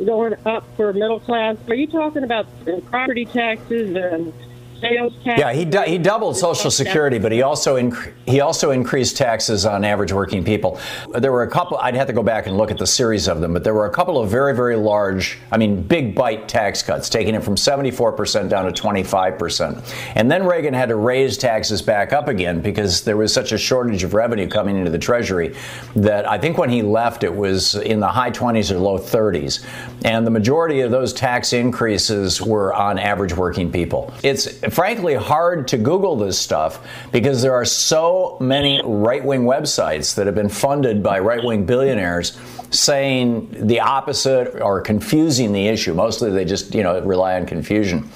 [0.05, 1.57] going up for middle class.
[1.67, 2.47] Are you talking about
[2.85, 4.33] property taxes and
[4.79, 5.39] sales tax.
[5.39, 9.83] Yeah, he he doubled Social Security, but he also inc- he also increased taxes on
[9.83, 10.79] average working people.
[11.13, 11.77] There were a couple.
[11.77, 13.85] I'd have to go back and look at the series of them, but there were
[13.85, 17.57] a couple of very very large, I mean, big bite tax cuts, taking it from
[17.57, 19.95] 74 percent down to 25 percent.
[20.15, 23.57] And then Reagan had to raise taxes back up again because there was such a
[23.57, 25.55] shortage of revenue coming into the Treasury
[25.95, 29.65] that I think when he left it was in the high 20s or low 30s,
[30.05, 34.13] and the majority of those tax increases were on average working people.
[34.23, 40.15] It's frankly hard to Google this stuff because there are so many right wing websites
[40.15, 42.37] that have been funded by right wing billionaires
[42.71, 45.93] saying the opposite or confusing the issue.
[45.93, 48.09] Mostly they just, you know, rely on confusion.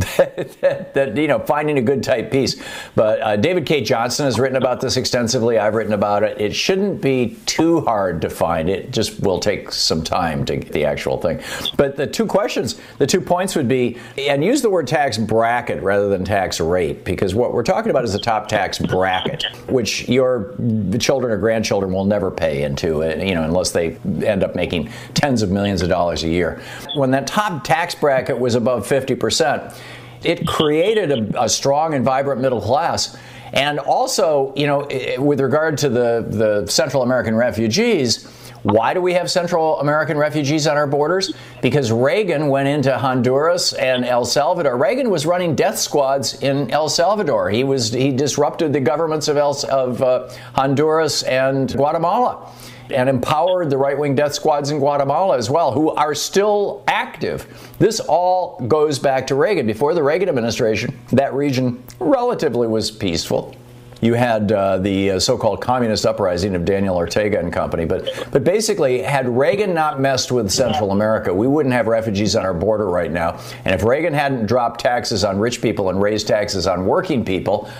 [0.16, 2.62] that, that, you know, finding a good type piece.
[2.94, 5.58] But uh, David Cay Johnston has written about this extensively.
[5.58, 6.40] I've written about it.
[6.40, 8.68] It shouldn't be too hard to find.
[8.68, 11.40] It just will take some time to get the actual thing.
[11.76, 15.82] But the two questions, the two points would be, and use the word tax bracket
[15.82, 20.08] rather than tax rate, because what we're talking about is the top tax bracket, which
[20.08, 20.54] your
[20.98, 23.89] children or grandchildren will never pay into, uh, you know, unless they
[24.24, 26.60] end up making tens of millions of dollars a year.
[26.94, 29.76] When that top tax bracket was above 50%,
[30.22, 33.16] it created a, a strong and vibrant middle class.
[33.52, 34.86] And also, you know,
[35.18, 38.28] with regard to the, the Central American refugees,
[38.62, 41.32] why do we have Central American refugees on our borders?
[41.62, 44.76] Because Reagan went into Honduras and El Salvador.
[44.76, 47.48] Reagan was running death squads in El Salvador.
[47.48, 52.52] He was he disrupted the governments of, El, of uh, Honduras and Guatemala
[52.92, 57.46] and empowered the right wing death squads in Guatemala as well, who are still active.
[57.78, 59.66] This all goes back to Reagan.
[59.66, 63.54] Before the Reagan administration, that region relatively was peaceful.
[64.00, 68.44] You had uh, the uh, so-called communist uprising of Daniel Ortega and company, but but
[68.44, 72.88] basically, had Reagan not messed with Central America, we wouldn't have refugees on our border
[72.88, 73.38] right now.
[73.66, 77.70] And if Reagan hadn't dropped taxes on rich people and raised taxes on working people,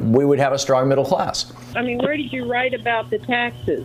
[0.00, 1.52] we would have a strong middle class.
[1.74, 3.84] I mean, where did you write about the taxes?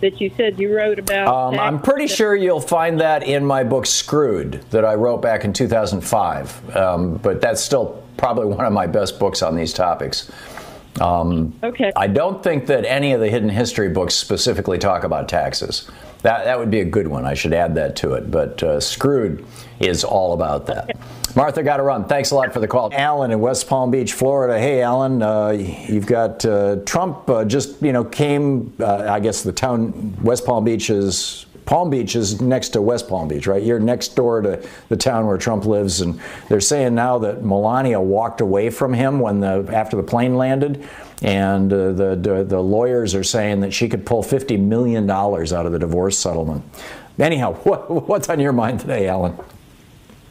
[0.00, 1.28] That you said you wrote about?
[1.28, 5.44] Um, I'm pretty sure you'll find that in my book Screwed that I wrote back
[5.44, 6.76] in 2005.
[6.76, 10.30] Um, but that's still probably one of my best books on these topics.
[11.00, 11.92] Um, okay.
[11.94, 15.90] I don't think that any of the hidden history books specifically talk about taxes.
[16.26, 17.24] That, that would be a good one.
[17.24, 18.32] I should add that to it.
[18.32, 19.46] But uh, Screwed
[19.78, 20.90] is all about that.
[21.36, 22.08] Martha, got to run.
[22.08, 22.92] Thanks a lot for the call.
[22.92, 24.58] Alan in West Palm Beach, Florida.
[24.58, 29.44] Hey, Alan, uh, you've got uh, Trump uh, just, you know, came, uh, I guess
[29.44, 33.62] the town, West Palm Beach is Palm Beach is next to West Palm Beach, right?
[33.62, 38.00] You're next door to the town where Trump lives, and they're saying now that Melania
[38.00, 40.88] walked away from him when the after the plane landed,
[41.22, 45.52] and uh, the, the, the lawyers are saying that she could pull 50 million dollars
[45.52, 46.62] out of the divorce settlement.
[47.18, 49.36] Anyhow, what, what's on your mind today, Alan?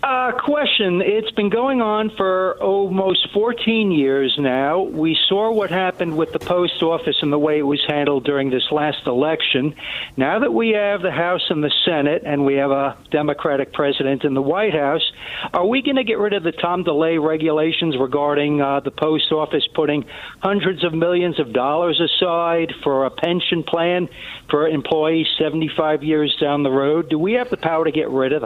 [0.06, 1.02] Uh, question.
[1.02, 4.84] It's been going on for almost 14 years now.
[4.84, 8.52] We saw what happened with the post office and the way it was handled during
[8.52, 9.74] this last election.
[10.16, 14.26] Now that we have the House and the Senate and we have a Democratic president
[14.26, 15.12] in the White House,
[15.52, 19.32] are we going to get rid of the Tom DeLay regulations regarding uh, the post
[19.32, 20.06] office putting
[20.38, 24.08] hundreds of millions of dollars aside for a pension plan
[24.52, 27.10] for employees 75 years down the road?
[27.10, 28.44] Do we have the power to get rid of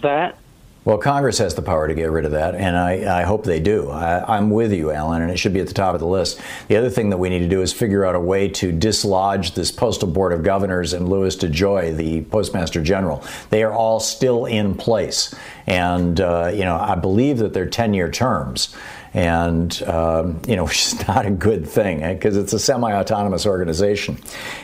[0.00, 0.38] that?
[0.84, 3.58] Well, Congress has the power to get rid of that, and I, I hope they
[3.58, 3.88] do.
[3.88, 6.38] I, am with you, Alan, and it should be at the top of the list.
[6.68, 9.54] The other thing that we need to do is figure out a way to dislodge
[9.54, 13.24] this Postal Board of Governors and Louis DeJoy, the Postmaster General.
[13.48, 15.34] They are all still in place,
[15.66, 18.76] and uh, you know I believe that they're 10-year terms
[19.14, 23.46] and um, you know, which is not a good thing because eh, it's a semi-autonomous
[23.46, 24.18] organization,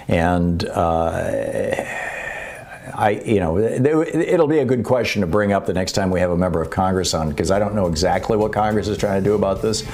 [0.06, 0.66] and.
[0.66, 2.09] Uh,
[2.94, 6.20] I, you know, it'll be a good question to bring up the next time we
[6.20, 9.22] have a member of Congress on because I don't know exactly what Congress is trying
[9.22, 9.84] to do about this,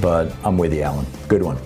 [0.00, 1.06] but I'm with you, Alan.
[1.26, 1.58] Good one.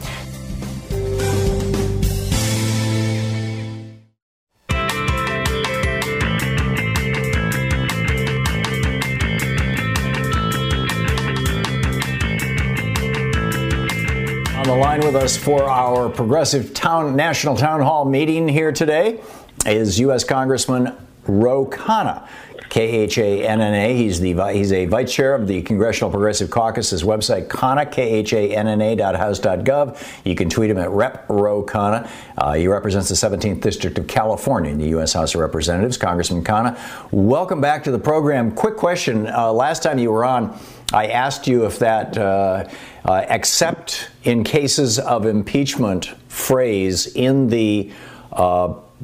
[14.57, 19.21] On the line with us for our progressive town national town hall meeting here today
[19.67, 20.25] is U.S.
[20.25, 20.97] Congressman
[21.27, 22.27] Ro Khanna.
[22.73, 23.95] K-H-A-N-N-A.
[23.95, 29.15] He's the he's a vice chair of the Congressional Progressive Caucus's website, Khanna, K-H-A-N-N-A dot
[29.15, 30.03] gov.
[30.25, 32.09] You can tweet him at Rep Ro Khanna.
[32.39, 35.13] Uh, he represents the 17th District of California in the U.S.
[35.13, 35.99] House of Representatives.
[35.99, 36.79] Congressman Khanna,
[37.11, 38.51] welcome back to the program.
[38.53, 39.27] Quick question.
[39.27, 40.59] Uh, last time you were on,
[40.95, 42.71] I asked you if that uh,
[43.05, 47.93] uh except in cases of impeachment phrase in the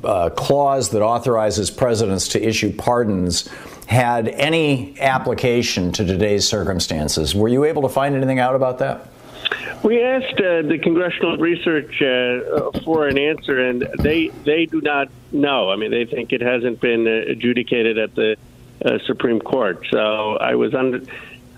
[0.04, 3.48] uh, uh, clause that authorizes presidents to issue pardons
[3.86, 7.34] had any application to today's circumstances.
[7.34, 9.08] Were you able to find anything out about that?
[9.82, 15.08] We asked uh, the congressional research uh, for an answer, and they they do not
[15.30, 15.70] know.
[15.70, 18.36] I mean, they think it hasn't been uh, adjudicated at the
[18.84, 19.86] uh, Supreme Court.
[19.90, 21.00] So I was under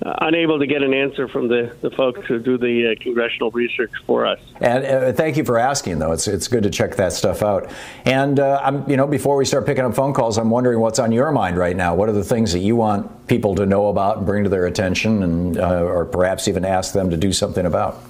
[0.04, 3.50] uh, unable to get an answer from the, the folks who do the uh, congressional
[3.50, 4.40] research for us.
[4.60, 6.12] And uh, thank you for asking, though.
[6.12, 7.70] It's it's good to check that stuff out.
[8.04, 10.98] And uh, I'm, you know, before we start picking up phone calls, I'm wondering what's
[10.98, 11.94] on your mind right now.
[11.94, 14.66] What are the things that you want people to know about and bring to their
[14.66, 18.02] attention, and uh, or perhaps even ask them to do something about?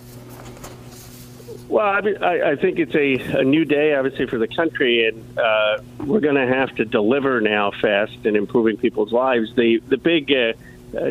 [1.68, 5.06] Well, I, mean, I, I think it's a, a new day, obviously, for the country,
[5.06, 9.54] and uh, we're going to have to deliver now fast in improving people's lives.
[9.54, 10.54] The the big uh,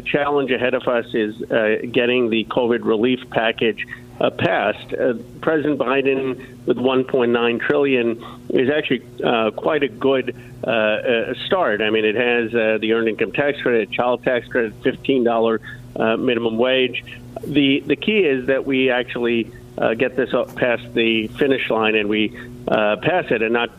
[0.05, 3.85] challenge ahead of us is uh, getting the COVID relief package
[4.19, 4.93] uh, passed.
[4.93, 11.81] Uh, President Biden, with 1.9 trillion, is actually uh, quite a good uh, uh, start.
[11.81, 15.59] I mean, it has the earned income tax credit, child tax credit, $15
[15.95, 17.03] uh, minimum wage.
[17.45, 19.51] The the key is that we actually
[19.97, 22.29] get this up past the finish line and we
[22.67, 23.71] pass it, and not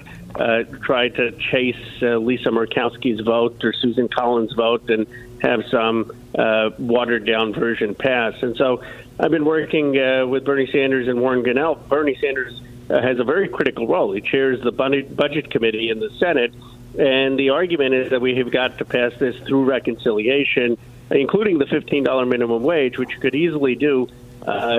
[0.80, 5.06] try to chase Lisa Murkowski's vote or Susan Collins' vote and
[5.42, 8.34] have some uh, watered down version pass.
[8.42, 8.82] And so
[9.18, 11.88] I've been working uh, with Bernie Sanders and Warren Gonell.
[11.88, 14.12] Bernie Sanders uh, has a very critical role.
[14.12, 16.54] He chairs the budget committee in the Senate.
[16.98, 20.76] And the argument is that we have got to pass this through reconciliation,
[21.10, 24.08] including the $15 minimum wage, which you could easily do.
[24.42, 24.76] Uh,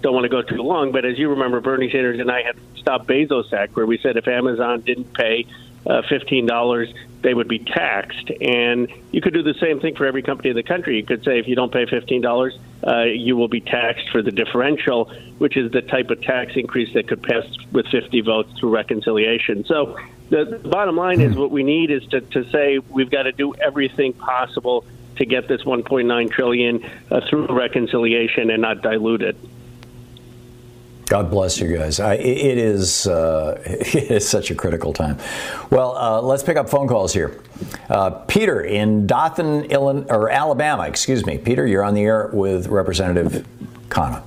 [0.00, 2.56] don't want to go too long, but as you remember, Bernie Sanders and I had
[2.76, 5.46] stopped Bezos Act, where we said if Amazon didn't pay
[5.86, 8.30] uh, $15, they would be taxed.
[8.40, 10.96] And you could do the same thing for every company in the country.
[10.96, 14.32] You could say if you don't pay $15, uh, you will be taxed for the
[14.32, 18.70] differential, which is the type of tax increase that could pass with 50 votes through
[18.70, 19.64] reconciliation.
[19.64, 19.96] So
[20.30, 23.32] the, the bottom line is what we need is to, to say we've got to
[23.32, 24.84] do everything possible
[25.16, 29.36] to get this 1.9 trillion uh, through reconciliation and not dilute it.
[31.12, 32.00] God bless you guys.
[32.00, 35.18] I, it is uh, it is such a critical time.
[35.68, 37.38] Well, uh, let's pick up phone calls here.
[37.90, 41.36] Uh, Peter in Dothan, Illinois, or Alabama, excuse me.
[41.36, 43.46] Peter, you're on the air with Representative
[43.90, 44.22] Khanna.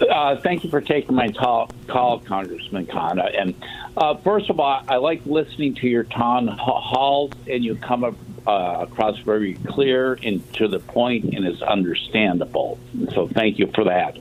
[0.00, 3.38] Uh, thank you for taking my call, call Congressman Khanna.
[3.38, 3.54] And
[3.94, 8.14] uh, first of all, I like listening to your town halls, and you come up,
[8.46, 12.78] uh, across very clear and to the point, and is understandable.
[13.12, 14.16] So thank you for that.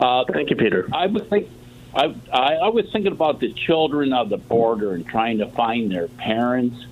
[0.00, 0.88] Uh, Thank you, Peter.
[0.92, 1.48] I was think,
[1.94, 5.92] I, I, I was thinking about the children of the border and trying to find
[5.92, 6.86] their parents.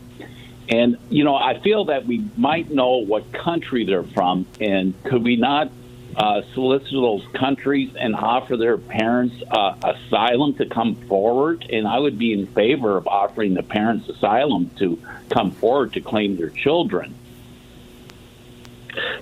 [0.68, 4.46] And, you know, I feel that we might know what country they're from.
[4.60, 5.72] And could we not
[6.14, 11.64] uh, solicit those countries and offer their parents uh, asylum to come forward?
[11.70, 15.00] And I would be in favor of offering the parents asylum to
[15.30, 17.14] come forward to claim their children.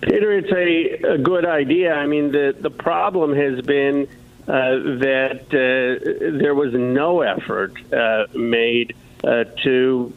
[0.03, 1.95] Peter, it's a, a good idea.
[1.95, 4.09] I mean, the, the problem has been
[4.49, 4.53] uh,
[5.01, 10.13] that uh, there was no effort uh, made uh, to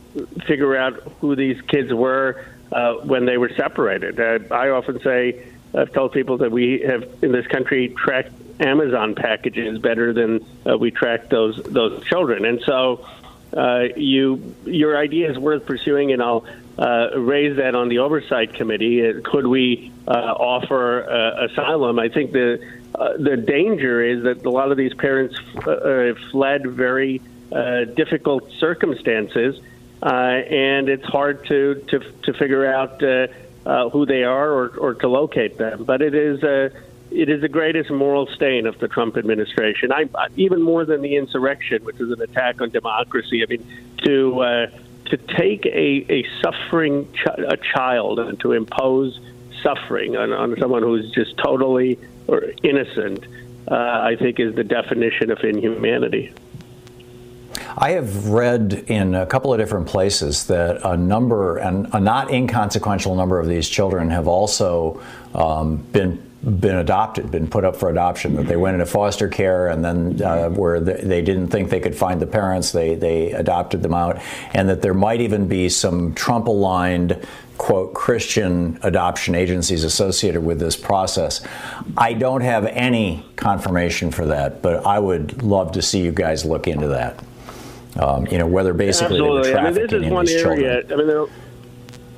[0.45, 4.20] figure out who these kids were uh, when they were separated.
[4.20, 9.16] Uh, I often say, I've told people that we have in this country tracked Amazon
[9.16, 10.45] packages better than
[10.80, 13.05] we track those those children, and so
[13.95, 16.45] you your idea is worth pursuing, and I'll
[16.80, 19.14] uh, raise that on the oversight committee.
[19.24, 22.00] Could we uh, offer uh, asylum?
[22.00, 22.66] I think the
[22.96, 25.36] uh, the danger is that a lot of these parents
[25.68, 27.22] uh, uh, fled very
[27.96, 29.60] difficult circumstances,
[30.02, 33.02] and it's hard to to, to figure out
[33.92, 35.84] who they are or, or to locate them.
[35.84, 36.72] But it is a
[37.12, 39.92] it is the greatest moral stain of the Trump administration.
[39.92, 40.08] I,
[40.38, 43.44] even more than the insurrection, which is an attack on democracy.
[43.44, 43.66] I mean,
[44.04, 44.68] to uh,
[45.10, 49.20] to take a, a suffering ch- a child and to impose
[49.62, 53.26] suffering on, on someone who's just totally or innocent,
[53.70, 56.34] uh, I think, is the definition of inhumanity.
[57.78, 62.32] I have read in a couple of different places that a number, and a not
[62.32, 65.01] inconsequential number of these children have also
[65.34, 68.36] um, been been adopted, been put up for adoption.
[68.36, 71.96] That they went into foster care, and then uh, where they didn't think they could
[71.96, 74.22] find the parents, they they adopted them out,
[74.54, 77.26] and that there might even be some Trump-aligned
[77.58, 81.46] quote Christian adoption agencies associated with this process.
[81.98, 86.46] I don't have any confirmation for that, but I would love to see you guys
[86.46, 87.22] look into that.
[88.00, 89.50] Um, you know, whether basically Absolutely.
[89.50, 90.84] they were I mean, trafficking this is in one these area.
[90.84, 91.10] children.
[91.10, 91.30] I mean,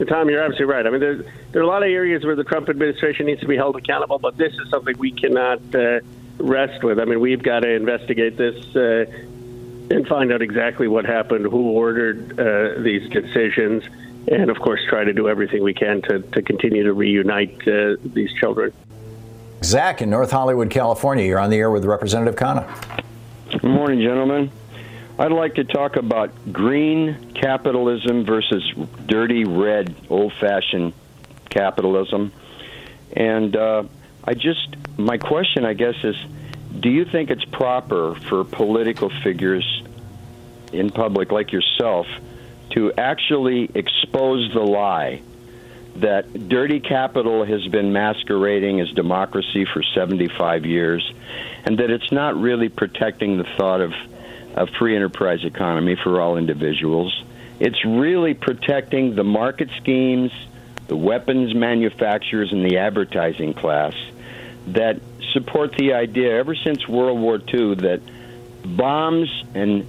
[0.08, 0.88] Tom, you're absolutely right.
[0.88, 3.48] I mean, there, there are a lot of areas where the Trump administration needs to
[3.48, 6.00] be held accountable, but this is something we cannot uh,
[6.40, 7.00] rest with.
[7.00, 9.06] I mean, we've got to investigate this uh,
[9.92, 13.84] and find out exactly what happened, who ordered uh, these decisions,
[14.28, 17.98] and of course, try to do everything we can to, to continue to reunite uh,
[18.04, 18.74] these children.
[19.64, 22.68] Zach in North Hollywood, California, you're on the air with Representative Khanna.
[23.52, 24.52] Good morning, gentlemen.
[25.22, 28.68] I'd like to talk about green capitalism versus
[29.06, 30.94] dirty red, old fashioned
[31.48, 32.32] capitalism.
[33.14, 33.84] And uh,
[34.24, 34.68] I just,
[34.98, 36.16] my question, I guess, is
[36.80, 39.84] do you think it's proper for political figures
[40.74, 42.08] in public like yourself
[42.72, 45.22] to actually expose the lie
[45.98, 51.14] that dirty capital has been masquerading as democracy for 75 years
[51.64, 53.94] and that it's not really protecting the thought of
[54.56, 57.24] a free enterprise economy for all individuals.
[57.60, 60.32] It's really protecting the market schemes,
[60.88, 63.94] the weapons manufacturers, and the advertising class
[64.68, 65.00] that
[65.34, 68.02] support the idea ever since World War II that
[68.64, 69.88] bombs and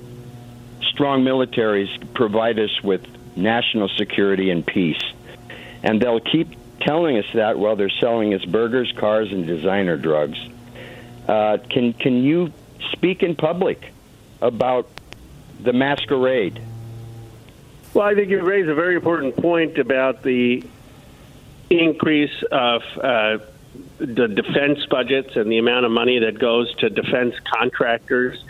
[0.82, 3.04] strong militaries provide us with
[3.36, 5.02] national security and peace.
[5.82, 6.48] And they'll keep
[6.80, 10.38] telling us that while they're selling us burgers, cars, and designer drugs.
[11.26, 12.52] Uh, can can you
[12.92, 13.92] speak in public
[14.42, 14.88] about
[15.60, 16.60] the masquerade?
[17.94, 20.64] Well, I think you raise a very important point about the
[21.70, 23.38] increase of uh,
[23.98, 28.42] the defense budgets and the amount of money that goes to defense contractors.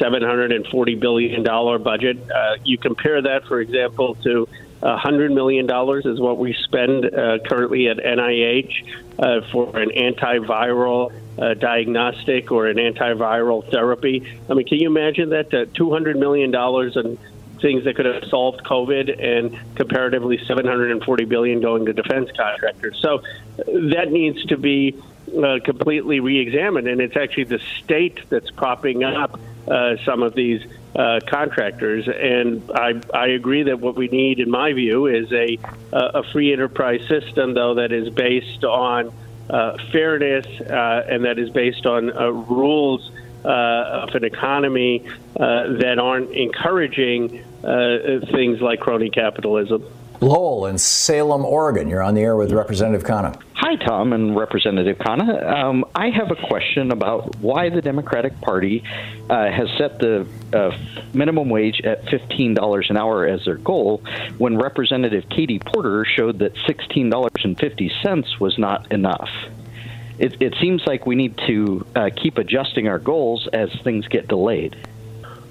[0.00, 2.30] $740 billion budget.
[2.30, 4.48] Uh, you compare that, for example, to
[4.82, 5.66] $100 million
[6.04, 8.72] is what we spend uh, currently at NIH
[9.18, 14.24] uh, for an antiviral uh, diagnostic or an antiviral therapy.
[14.48, 15.52] I mean, can you imagine that?
[15.52, 17.18] Uh, $200 million and
[17.60, 22.98] things that could have solved COVID and comparatively 740 billion going to defense contractors.
[23.00, 23.22] So
[23.56, 25.00] that needs to be
[25.36, 30.62] uh, completely re-examined, and it's actually the state that's propping up uh, some of these
[30.96, 32.08] uh, contractors.
[32.08, 35.58] And I, I agree that what we need, in my view, is a
[35.92, 39.12] a free enterprise system, though that is based on
[39.50, 43.10] uh, fairness uh, and that is based on uh, rules.
[43.44, 45.04] Uh, of an economy
[45.38, 49.80] uh, that aren't encouraging uh, things like crony capitalism.
[50.20, 51.88] Lowell in Salem, Oregon.
[51.88, 53.40] You're on the air with Representative Khanna.
[53.54, 55.44] Hi, Tom and Representative Khanna.
[55.46, 58.82] Um, I have a question about why the Democratic Party
[59.28, 60.76] uh, has set the uh,
[61.12, 64.02] minimum wage at $15 an hour as their goal
[64.38, 69.30] when Representative Katie Porter showed that $16.50 was not enough.
[70.18, 74.26] It, it seems like we need to uh, keep adjusting our goals as things get
[74.26, 74.76] delayed.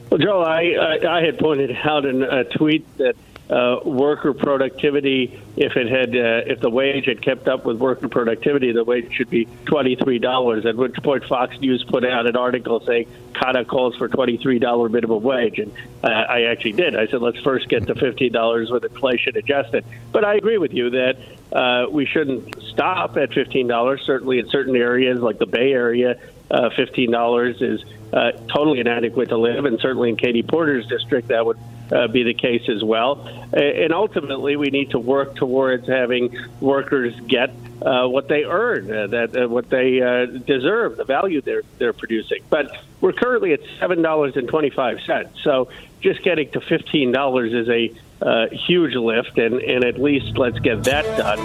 [0.09, 3.15] Well, Joe, I, I, I had pointed out in a tweet that
[3.49, 8.09] uh, worker productivity, if it had, uh, if the wage had kept up with worker
[8.09, 10.65] productivity, the wage should be twenty three dollars.
[10.65, 14.59] At which point, Fox News put out an article saying Khanna calls for twenty three
[14.59, 15.71] dollar minimum wage, and
[16.03, 16.95] uh, I actually did.
[16.95, 19.85] I said let's first get to fifteen dollars with inflation adjusted.
[20.11, 21.17] But I agree with you that
[21.53, 24.01] uh, we shouldn't stop at fifteen dollars.
[24.05, 26.19] Certainly, in certain areas like the Bay Area,
[26.51, 27.81] uh, fifteen dollars is
[28.13, 31.59] uh, totally inadequate to live, and certainly in Katie Porter's district, that would
[31.91, 33.27] uh, be the case as well.
[33.53, 39.07] And ultimately, we need to work towards having workers get uh, what they earn, uh,
[39.07, 42.43] that uh, what they uh, deserve, the value they're they're producing.
[42.49, 45.41] But we're currently at seven dollars and twenty five cents.
[45.43, 45.69] So
[46.01, 50.59] just getting to fifteen dollars is a uh, huge lift, and, and at least let's
[50.59, 51.39] get that done.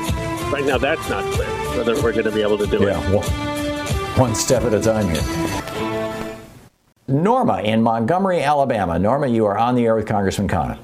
[0.53, 3.15] Right now, that's not clear whether we're going to be able to do yeah, it.
[3.15, 5.52] One, one step at a time here.
[7.09, 8.99] Norma in Montgomery, Alabama.
[8.99, 10.79] Norma, you are on the air with Congressman Khanna.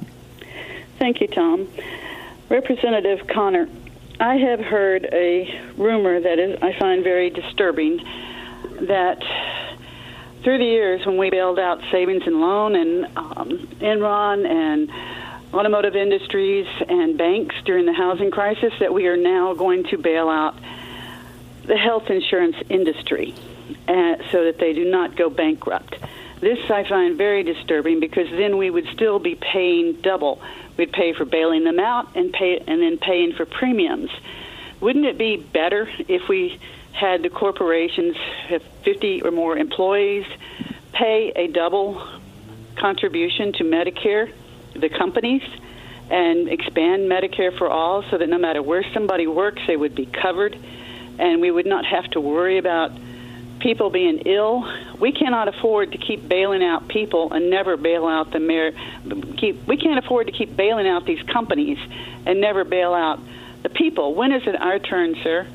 [0.99, 1.69] Thank you, Tom.
[2.49, 3.69] Representative Khanna,
[4.19, 7.99] I have heard a rumor that is, I find very disturbing
[8.81, 9.23] that
[10.43, 14.91] through the years when we bailed out savings and loan and um, Enron and
[15.55, 20.29] automotive industries and banks during the housing crisis, that we are now going to bail
[20.29, 20.59] out
[21.65, 23.35] the health insurance industry
[23.87, 25.97] so that they do not go bankrupt.
[26.41, 30.41] This I find very disturbing because then we would still be paying double.
[30.77, 34.11] We'd pay for bailing them out and pay and then paying for premiums.
[34.81, 36.61] Wouldn't it be better if we
[36.93, 38.17] had the corporations
[38.49, 40.27] have 50 or more employees
[40.93, 42.03] pay a double
[42.77, 44.33] contribution to Medicare,
[44.75, 45.43] the companies,
[46.11, 50.07] and expand Medicare for all so that no matter where somebody works, they would be
[50.07, 50.57] covered
[51.19, 52.93] and we would not have to worry about
[53.61, 54.67] people being ill.
[54.99, 58.73] We cannot afford to keep bailing out people and never bail out the mayor.
[59.37, 61.79] Keep, we can't afford to keep bailing out these companies
[62.27, 63.21] and never bail out
[63.63, 64.15] the people.
[64.15, 65.47] When is it our turn, sir?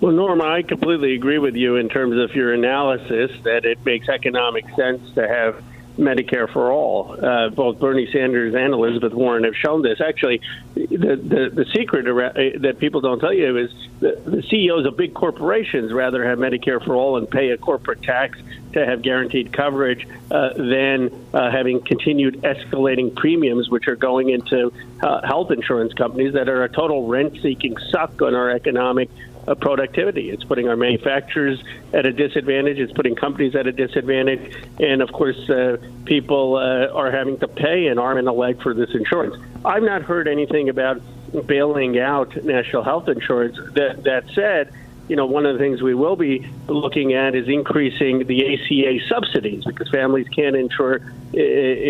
[0.00, 4.08] Well, Norma, I completely agree with you in terms of your analysis that it makes
[4.08, 5.62] economic sense to have
[5.98, 7.16] Medicare for all.
[7.22, 10.00] Uh, both Bernie Sanders and Elizabeth Warren have shown this.
[10.00, 10.40] Actually,
[10.74, 13.70] the the, the secret uh, that people don't tell you is
[14.00, 18.02] the, the CEOs of big corporations rather have Medicare for all and pay a corporate
[18.02, 18.38] tax
[18.72, 24.72] to have guaranteed coverage uh, than uh, having continued escalating premiums, which are going into
[25.02, 29.10] uh, health insurance companies that are a total rent-seeking suck on our economic
[29.54, 30.30] productivity.
[30.30, 32.78] It's putting our manufacturers at a disadvantage.
[32.78, 37.48] It's putting companies at a disadvantage, and of course, uh, people uh, are having to
[37.48, 39.36] pay an arm and a leg for this insurance.
[39.64, 41.00] I've not heard anything about
[41.46, 43.56] bailing out national health insurance.
[43.74, 44.72] That that said
[45.08, 49.04] you know, one of the things we will be looking at is increasing the ACA
[49.08, 51.00] subsidies because families can't insure
[51.34, 51.40] uh,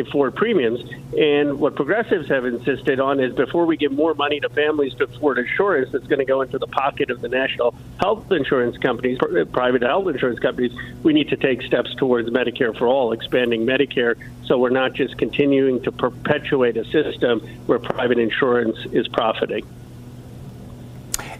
[0.01, 0.81] afford premiums.
[1.17, 5.05] And what progressives have insisted on is before we give more money to families to
[5.05, 9.19] afford insurance that's going to go into the pocket of the national health insurance companies,
[9.53, 14.17] private health insurance companies, we need to take steps towards Medicare for all, expanding Medicare
[14.49, 19.67] so we're not just continuing to perpetuate a system where private insurance is profiting.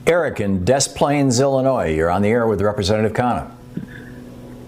[0.07, 1.95] Eric in Des Plaines, Illinois.
[1.95, 3.51] You're on the air with Representative Khanna.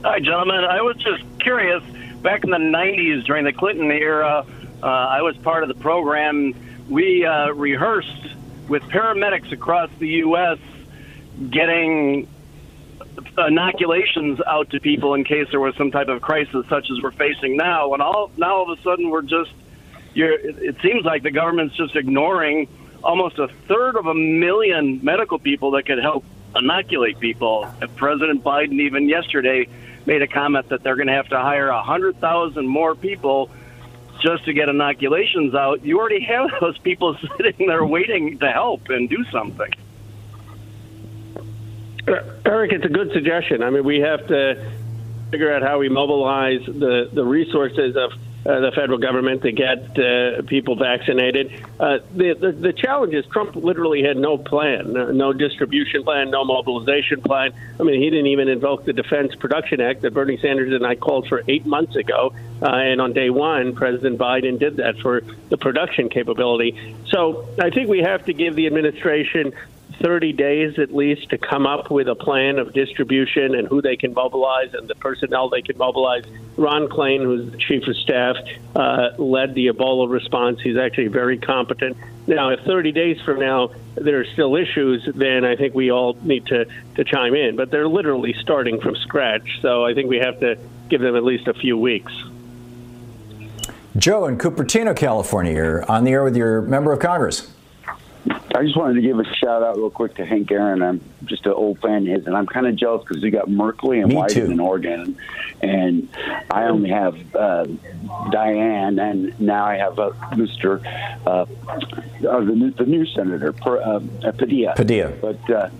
[0.02, 0.64] Hi, gentlemen.
[0.64, 1.82] I was just curious.
[2.22, 4.44] Back in the 90s, during the Clinton era,
[4.82, 6.54] uh, I was part of the program.
[6.88, 8.36] We uh, rehearsed
[8.68, 10.58] with paramedics across the U.S.
[11.50, 12.28] getting
[13.36, 17.10] inoculations out to people in case there was some type of crisis such as we're
[17.12, 17.92] facing now.
[17.92, 19.52] And all now all of a sudden we're just,
[20.14, 22.68] you're, it seems like the government's just ignoring
[23.02, 26.24] almost a third of a million medical people that could help
[26.54, 27.66] inoculate people.
[27.96, 29.68] President Biden, even yesterday,
[30.06, 33.50] made a comment that they're going to have to hire 100,000 more people
[34.20, 35.84] just to get inoculations out.
[35.84, 39.72] You already have those people sitting there waiting to help and do something.
[42.44, 43.62] Eric, it's a good suggestion.
[43.62, 44.72] I mean, we have to
[45.30, 48.12] figure out how we mobilize the, the resources of
[48.46, 51.52] uh, the federal government to get uh, people vaccinated.
[51.78, 56.44] Uh, the, the, the challenge is Trump literally had no plan, no, distribution plan, no
[56.44, 57.52] mobilization plan.
[57.78, 60.94] I mean, he didn't even invoke the Defense Production Act that Bernie Sanders and I
[60.94, 62.32] called for eight months ago.
[62.62, 66.96] Uh, and on day one, President Biden did that for the production capability.
[67.08, 69.52] So I think we have to give the administration
[70.02, 73.96] 30 days at least to come up with a plan of distribution and who they
[73.96, 76.24] can mobilize and the personnel they can mobilize.
[76.56, 78.36] Ron Klain, who's the chief of staff,
[78.74, 80.60] uh, led the Ebola response.
[80.60, 81.96] He's actually very competent.
[82.26, 86.16] Now, if 30 days from now there are still issues, then I think we all
[86.22, 87.56] need to, to chime in.
[87.56, 90.56] But they're literally starting from scratch, so I think we have to
[90.88, 92.12] give them at least a few weeks.
[93.96, 97.52] Joe in Cupertino, California, you're on the air with your member of Congress.
[98.28, 100.82] I just wanted to give a shout out real quick to Hank Aaron.
[100.82, 103.48] I'm just an old fan of his, and I'm kind of jealous because we got
[103.48, 104.44] Merkley and too.
[104.44, 105.16] in Oregon,
[105.62, 106.08] and
[106.50, 107.66] I only have uh,
[108.30, 110.84] Diane, and now I have uh, Mr.
[111.26, 111.46] Uh, uh,
[112.40, 114.00] the, new, the new senator, per, uh,
[114.32, 114.74] Padilla.
[114.76, 115.12] Padilla.
[115.20, 115.70] But uh,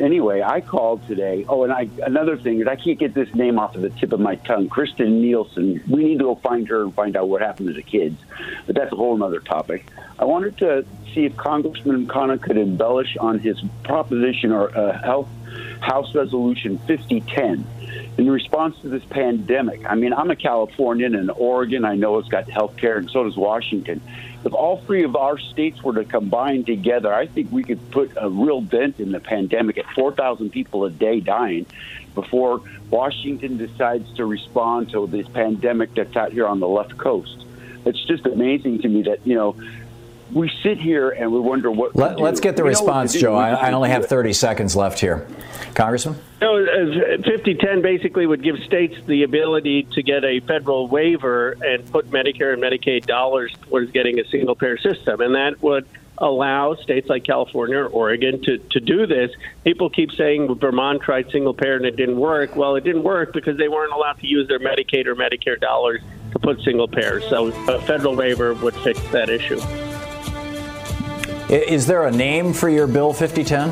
[0.00, 1.44] anyway, I called today.
[1.48, 4.12] Oh, and I another thing is I can't get this name off of the tip
[4.12, 4.68] of my tongue.
[4.68, 5.82] Kirstjen Nielsen.
[5.88, 8.20] We need to go find her and find out what happened to the kids.
[8.66, 9.86] But that's a whole other topic.
[10.18, 10.84] I wanted to
[11.14, 15.28] see if Congressman Khanna could embellish on his proposition or uh, health
[15.80, 17.64] House Resolution 5010
[18.18, 19.86] in response to this pandemic.
[19.88, 21.84] I mean, I'm a Californian and Oregon.
[21.84, 24.00] I know it's got health care, and so does Washington.
[24.44, 28.12] If all three of our states were to combine together, I think we could put
[28.16, 31.66] a real dent in the pandemic at 4,000 people a day dying
[32.14, 37.44] before Washington decides to respond to this pandemic that's out here on the left coast.
[37.84, 39.56] It's just amazing to me that, you know,
[40.32, 41.92] we sit here and we wonder what.
[41.92, 43.14] to Let, us get the We know what to response.
[43.14, 43.34] Joe.
[43.34, 45.26] I, I only have 30 seconds left here.
[45.74, 46.16] Congressman?
[46.40, 51.90] No, uh, 5010 basically would give states the ability to get a federal waiver and
[51.90, 55.20] put Medicare and Medicaid dollars towards getting a single payer system.
[55.20, 55.86] And that would
[56.18, 59.30] allow states like California or Oregon to, to do this.
[59.64, 62.56] People keep saying Vermont tried single payer and it didn't work.
[62.56, 66.02] Well, it didn't work because they weren't allowed to use their Medicaid or Medicare dollars
[66.32, 67.20] to put single payer.
[67.20, 69.60] So a federal waiver would fix that issue.
[71.48, 73.70] I- Is there a name for your Bill 5010?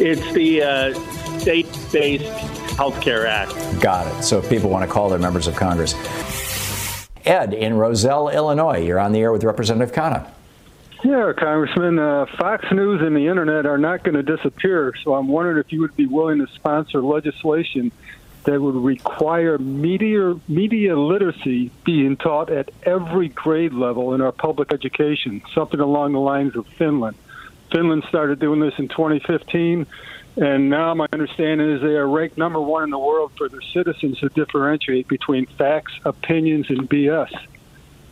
[0.00, 2.24] It's the uh, state based
[2.76, 3.80] healthcare act.
[3.80, 4.22] Got it.
[4.22, 5.94] So if people want to call their members of Congress.
[7.24, 10.30] Ed in Roselle, Illinois, you're on the air with Representative Khanna.
[11.04, 15.28] Yeah, Congressman, uh, Fox News and the Internet are not going to disappear, so I'm
[15.28, 17.92] wondering if you would be willing to sponsor legislation
[18.44, 24.72] that would require media, media literacy being taught at every grade level in our public
[24.72, 27.16] education, something along the lines of Finland.
[27.70, 29.86] Finland started doing this in 2015,
[30.36, 33.60] and now my understanding is they are ranked number one in the world for their
[33.60, 37.30] citizens to differentiate between facts, opinions, and BS.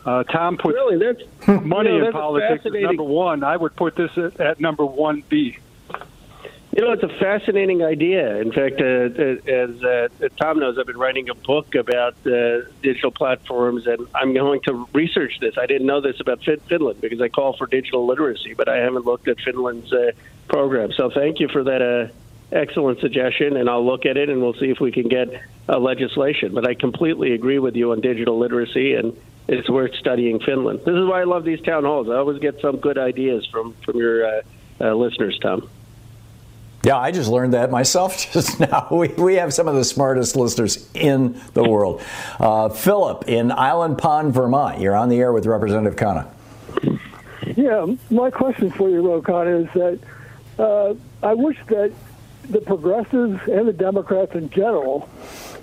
[0.05, 3.43] Uh, Tom puts really, that's, money you know, in that's politics at number one.
[3.43, 5.59] I would put this at, at number one B.
[6.77, 8.37] You know, it's a fascinating idea.
[8.37, 10.09] In fact, uh, uh, as uh,
[10.39, 14.87] Tom knows, I've been writing a book about uh, digital platforms, and I'm going to
[14.93, 15.57] research this.
[15.57, 18.77] I didn't know this about Fin- Finland because I call for digital literacy, but I
[18.77, 20.13] haven't looked at Finland's uh,
[20.49, 20.93] program.
[20.93, 22.13] So thank you for that uh,
[22.53, 25.29] excellent suggestion, and I'll look at it, and we'll see if we can get
[25.71, 26.53] uh, legislation.
[26.53, 29.17] But I completely agree with you on digital literacy, and
[29.49, 30.81] it's worth studying Finland.
[30.81, 32.11] This is why I love these town halls.
[32.11, 34.43] I always get some good ideas from from your uh,
[34.79, 35.71] uh, listeners, Tom.
[36.87, 38.87] Yeah, I just learned that myself just now.
[38.93, 42.01] We, we have some of the smartest listeners in the world.
[42.39, 46.29] Uh, Philip in Island Pond, Vermont, you're on the air with Representative Khanna.
[47.57, 49.99] Yeah, my question for you, Ro Khanna, is that
[50.63, 50.95] uh,
[51.27, 51.93] I wish that
[52.51, 55.09] the progressives and the Democrats in general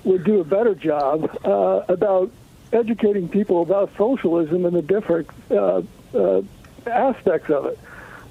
[0.03, 2.32] would do a better job uh, about
[2.74, 6.41] educating people about socialism and the different uh, uh,
[6.86, 7.80] aspects of it.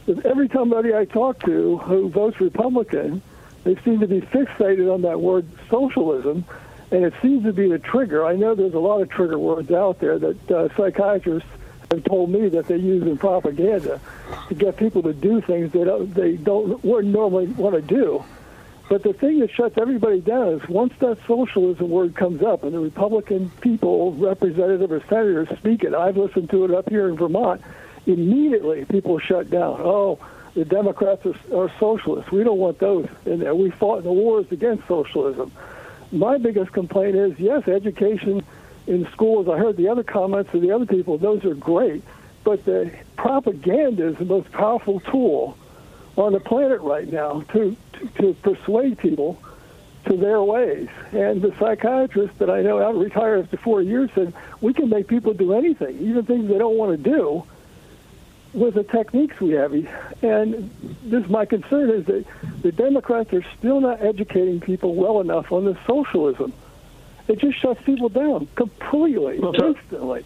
[0.09, 3.23] Every time somebody I talk to who votes Republican,
[3.65, 6.45] they seem to be fixated on that word socialism,
[6.91, 8.25] and it seems to be the trigger.
[8.25, 11.49] I know there's a lot of trigger words out there that uh, psychiatrists
[11.91, 14.01] have told me that they use in propaganda
[14.49, 18.25] to get people to do things they don't, they don't wouldn't normally want to do.
[18.89, 22.75] But the thing that shuts everybody down is once that socialism word comes up and
[22.75, 27.17] the Republican people, representative or senators speak it, I've listened to it up here in
[27.17, 27.63] Vermont,
[28.07, 29.81] immediately people shut down.
[29.81, 30.19] Oh,
[30.55, 32.31] the Democrats are, are socialists.
[32.31, 33.55] We don't want those in there.
[33.55, 35.53] We fought in the wars against socialism.
[36.11, 38.45] My biggest complaint is yes, education
[38.87, 39.49] in schools.
[39.49, 42.05] I heard the other comments of the other people; those are great,
[42.45, 45.57] but the propaganda is the most powerful tool
[46.17, 49.41] on the planet right now to to, to persuade people
[50.07, 50.89] to their ways.
[51.13, 55.07] And the psychiatrist that I know out retired after four years said we can make
[55.07, 57.45] people do anything, even things they don't want to do,
[58.55, 59.73] with the techniques we have.
[60.23, 60.71] And
[61.05, 62.25] this my concern is that
[62.63, 66.53] the Democrats are still not educating people well enough on the socialism.
[67.29, 70.25] It just shuts people down completely, Well, so- instantly.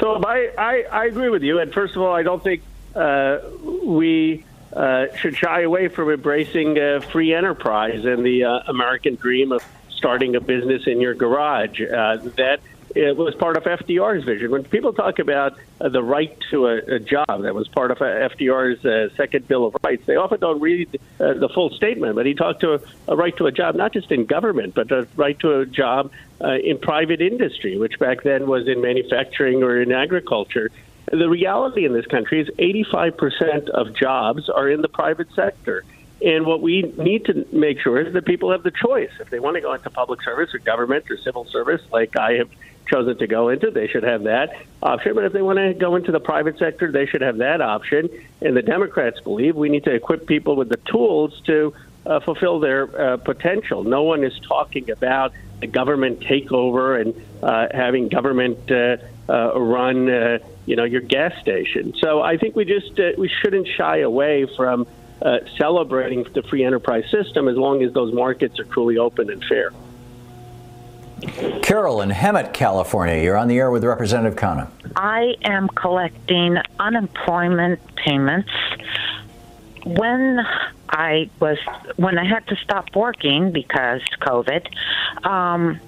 [0.00, 1.60] So I, I, I agree with you.
[1.60, 2.62] And first of all, I don't think
[2.96, 3.38] uh,
[3.84, 9.52] we uh, should shy away from embracing uh, free enterprise and the uh, American dream
[9.52, 11.80] of starting a business in your garage.
[11.80, 12.60] Uh, that
[12.94, 14.50] it was part of FDR's vision.
[14.50, 17.98] When people talk about uh, the right to a, a, job that was part of
[17.98, 22.14] FDR's uh, second Bill of Rights, they often don't read uh, the full statement.
[22.14, 24.90] But he talked to a, a, right to a job, not just in government, but
[24.92, 29.62] a right to a job uh, in private industry, which back then was in manufacturing
[29.62, 30.70] or in agriculture.
[31.10, 35.84] The reality in this country is 85% of jobs are in the private sector.
[36.24, 39.10] And what we need to make sure is that people have the choice.
[39.18, 42.34] If they want to go into public service or government or civil service, like I
[42.34, 42.48] have
[42.86, 45.14] chosen to go into, they should have that option.
[45.14, 48.08] But if they want to go into the private sector, they should have that option.
[48.40, 51.74] And the Democrats believe we need to equip people with the tools to
[52.04, 53.84] uh, fulfill their uh, potential.
[53.84, 58.96] No one is talking about the government takeover and uh, having government uh,
[59.28, 61.94] uh, run, uh, you know, your gas station.
[61.98, 64.86] So I think we just we shouldn't shy away from
[65.56, 69.72] celebrating the free enterprise system as long as those markets are truly open and fair.
[71.62, 74.68] Carol in Hemet, California, you're on the air with Representative Khanna.
[74.96, 78.50] I am collecting unemployment payments.
[79.84, 80.44] When
[80.88, 81.58] I was
[81.96, 84.66] when I had to stop working because COVID,
[85.24, 85.80] um,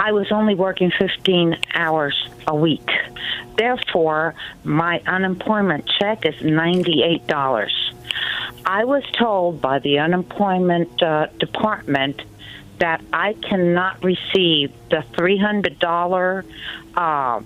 [0.00, 2.88] I was only working 15 hours a week.
[3.56, 7.70] Therefore, my unemployment check is $98.
[8.66, 12.22] I was told by the unemployment uh, department
[12.78, 16.44] that I cannot receive the $300
[16.96, 17.40] uh,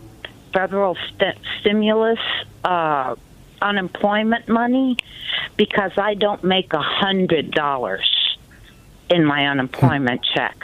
[0.53, 2.19] federal st- stimulus
[2.65, 3.15] uh,
[3.61, 4.97] unemployment money
[5.57, 8.01] because I don't make a $100
[9.11, 10.57] in my unemployment check.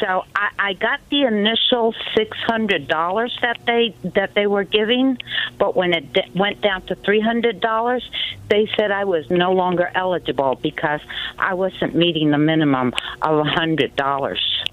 [0.00, 5.18] So I, I got the initial six hundred dollars that they that they were giving,
[5.56, 8.08] but when it d- went down to three hundred dollars,
[8.48, 11.00] they said I was no longer eligible because
[11.38, 12.92] I wasn't meeting the minimum
[13.22, 14.64] of a hundred dollars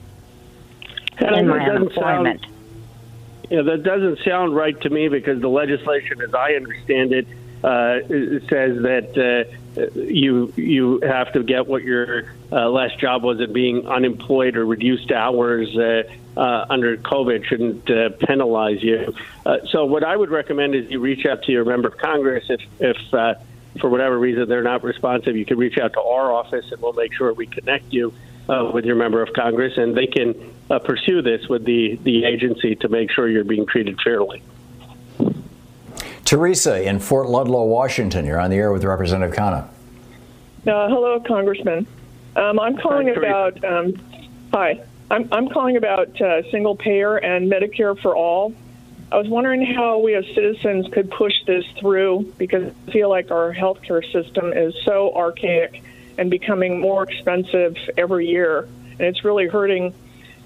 [1.20, 2.42] in my unemployment.
[2.42, 2.54] Sound,
[3.52, 7.28] yeah, that doesn't sound right to me because the legislation, as I understand it,
[7.64, 8.00] uh,
[8.50, 9.48] says that.
[9.50, 9.58] Uh,
[9.96, 14.66] you you have to get what your uh, last job was at being unemployed or
[14.66, 16.04] reduced hours uh,
[16.38, 19.14] uh, under COVID shouldn't uh, penalize you.
[19.46, 22.46] Uh, so what I would recommend is you reach out to your member of Congress
[22.50, 23.36] if if uh,
[23.80, 26.94] for whatever reason they're not responsive, you can reach out to our office and we'll
[26.94, 28.14] make sure we connect you
[28.48, 30.36] with your member of Congress and they can
[30.86, 34.44] pursue this with the the agency to make sure you're being treated fairly.
[36.26, 38.26] Teresa in Port Ludlow, Washington.
[38.26, 39.68] You're on the air with Representative Khanna.
[40.66, 41.86] Uh, hello, Congressman.
[42.36, 43.64] Um, I'm calling hi, about.
[43.64, 43.94] Um,
[44.54, 48.54] hi, I'm, I'm calling about uh, single payer and Medicare for all.
[49.12, 53.30] I was wondering how we as citizens could push this through because I feel like
[53.30, 55.84] our healthcare system is so archaic
[56.18, 59.94] and becoming more expensive every year, and it's really hurting.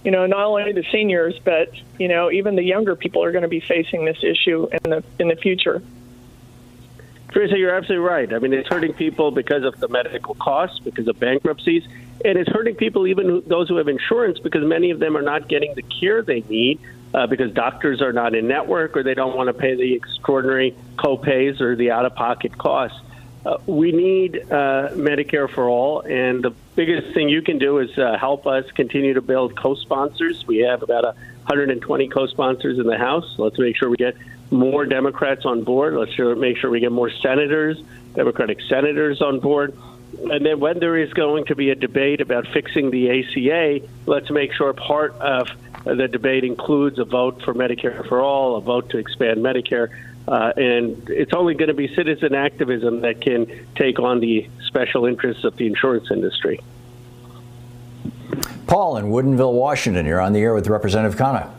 [0.04, 3.42] You know, not only the seniors, but you know, even the younger people are going
[3.42, 5.82] to be facing this issue in the in the future.
[7.32, 8.34] Teresa, you're absolutely right.
[8.34, 11.84] I mean, it's hurting people because of the medical costs, because of bankruptcies,
[12.24, 15.48] and it's hurting people, even those who have insurance, because many of them are not
[15.48, 16.80] getting the care they need
[17.14, 20.76] uh, because doctors are not in network or they don't want to pay the extraordinary
[20.98, 23.00] copays or the out of pocket costs.
[23.48, 27.98] Uh, we need uh, Medicare for all, and the biggest thing you can do is
[27.98, 30.46] uh, help us continue to build co sponsors.
[30.46, 33.36] We have about 120 co sponsors in the House.
[33.38, 34.18] Let's make sure we get
[34.52, 35.94] more Democrats on board.
[35.94, 37.82] Let's make sure we get more senators,
[38.16, 39.78] Democratic senators on board.
[40.30, 44.30] And then when there is going to be a debate about fixing the ACA, let's
[44.30, 45.48] make sure part of
[45.86, 49.90] the debate includes a vote for Medicare for all, a vote to expand Medicare.
[50.28, 55.06] Uh, and it's only going to be citizen activism that can take on the special
[55.06, 56.60] interests of the insurance industry.
[58.68, 61.50] Paul in Woodinville, Washington, you're on the air with Representative Khanna.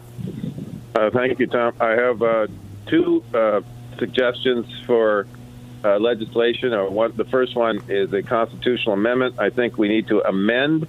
[0.95, 1.75] Uh, thank you, Tom.
[1.81, 2.47] I have uh,
[2.87, 3.62] two uh,
[3.99, 5.27] suggestions for
[5.83, 6.75] uh, legislation.
[6.75, 9.37] Or one, the first one is a constitutional amendment.
[9.39, 10.87] I think we need to amend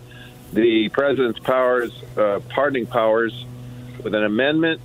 [0.52, 3.46] the president's powers, uh, pardoning powers,
[4.04, 4.82] with an amendment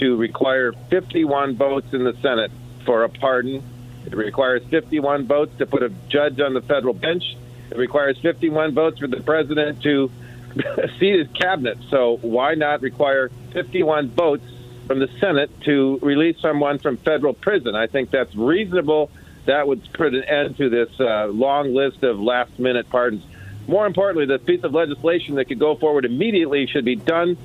[0.00, 2.50] to require 51 votes in the Senate
[2.84, 3.62] for a pardon.
[4.06, 7.36] It requires 51 votes to put a judge on the federal bench.
[7.70, 10.10] It requires 51 votes for the president to
[10.98, 11.78] seat his cabinet.
[11.90, 14.44] So why not require 51 votes
[14.90, 17.76] from the Senate to release someone from federal prison.
[17.76, 19.08] I think that's reasonable.
[19.46, 23.22] That would put an end to this uh, long list of last minute pardons.
[23.68, 27.38] More importantly, the piece of legislation that could go forward immediately should be done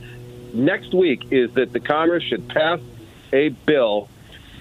[0.56, 2.80] next week is that the Congress should pass
[3.34, 4.10] a bill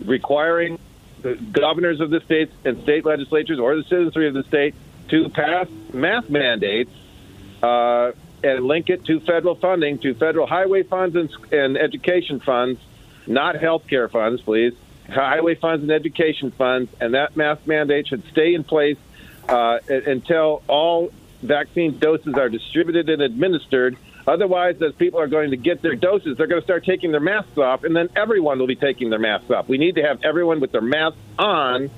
[0.05, 0.79] requiring
[1.23, 4.75] the governors of the states and state legislatures or the citizenry of the state
[5.09, 6.91] to pass mask mandates
[7.63, 12.81] uh, and link it to federal funding, to federal highway funds and, and education funds,
[13.27, 14.75] not health care funds, please.
[15.09, 18.99] Highway funds and education funds, and that mask mandate should stay in place
[19.49, 21.11] uh, until all
[21.43, 23.97] vaccine doses are distributed and administered.
[24.27, 27.21] Otherwise, as people are going to get their doses, they're going to start taking their
[27.21, 29.69] masks off, and then everyone will be taking their masks off.
[29.69, 31.91] We need to have everyone with their masks on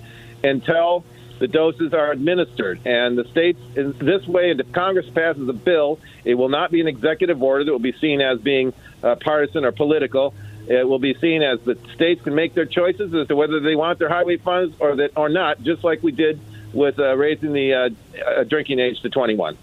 [0.42, 1.04] until
[1.38, 2.80] the doses are administered.
[2.84, 6.80] And the states, in this way, if Congress passes a bill, it will not be
[6.80, 8.72] an executive order that will be seen as being
[9.02, 10.34] uh, partisan or political.
[10.66, 13.76] It will be seen as the states can make their choices as to whether they
[13.76, 16.40] want their highway funds or that or not, just like we did
[16.72, 19.56] with uh, raising the uh, uh drinking age to 21.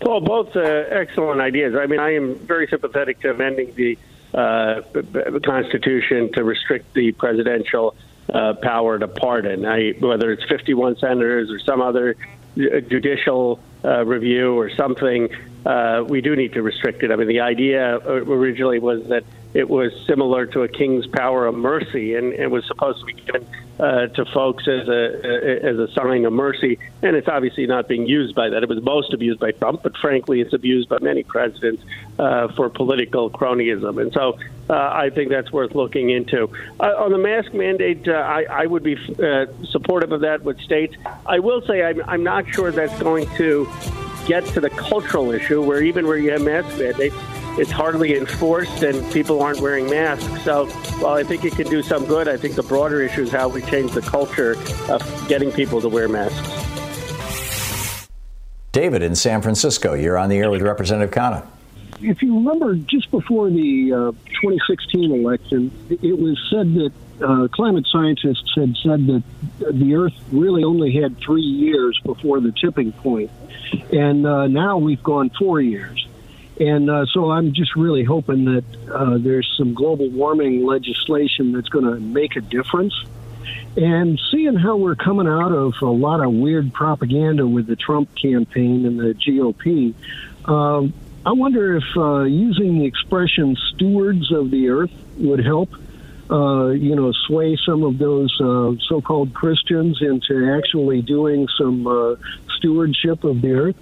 [0.00, 1.74] Paul, both uh, excellent ideas.
[1.74, 3.98] I mean, I am very sympathetic to amending the
[4.32, 4.82] uh,
[5.44, 7.94] Constitution to restrict the presidential
[8.32, 9.66] uh, power to pardon.
[9.66, 12.16] I, whether it's 51 senators or some other
[12.56, 15.28] judicial uh, review or something,
[15.66, 17.10] uh, we do need to restrict it.
[17.10, 21.54] I mean, the idea originally was that it was similar to a king's power of
[21.54, 23.46] mercy, and it was supposed to be given
[23.80, 26.78] uh, to folks as a as a sign of mercy.
[27.02, 28.62] And it's obviously not being used by that.
[28.62, 31.82] It was most abused by Trump, but frankly, it's abused by many presidents
[32.18, 34.00] uh, for political cronyism.
[34.00, 36.50] And so, uh, I think that's worth looking into.
[36.78, 40.60] Uh, on the mask mandate, uh, I, I would be uh, supportive of that with
[40.60, 40.94] states.
[41.26, 43.66] I will say I'm, I'm not sure that's going to
[44.26, 47.16] get to the cultural issue where even where you have mask mandates
[47.60, 50.44] it's hardly enforced and people aren't wearing masks.
[50.44, 50.64] So
[51.00, 53.48] while I think it can do some good, I think the broader issue is how
[53.48, 54.56] we change the culture
[54.88, 58.08] of getting people to wear masks.
[58.72, 61.46] David in San Francisco, you're on the air with Representative Khanna.
[62.00, 66.92] If you remember, just before the uh, 2016 election, it was said that
[67.22, 69.22] uh, climate scientists had said that
[69.58, 73.30] the Earth really only had three years before the tipping point,
[73.92, 76.06] and uh, now we've gone four years.
[76.60, 81.70] And uh, so I'm just really hoping that uh, there's some global warming legislation that's
[81.70, 82.94] going to make a difference.
[83.76, 88.10] And seeing how we're coming out of a lot of weird propaganda with the Trump
[88.14, 89.94] campaign and the GOP,
[90.44, 90.92] um,
[91.24, 95.70] I wonder if uh, using the expression stewards of the earth would help.
[96.30, 102.14] Uh, you know, sway some of those uh, so-called Christians into actually doing some uh,
[102.56, 103.76] stewardship of the earth.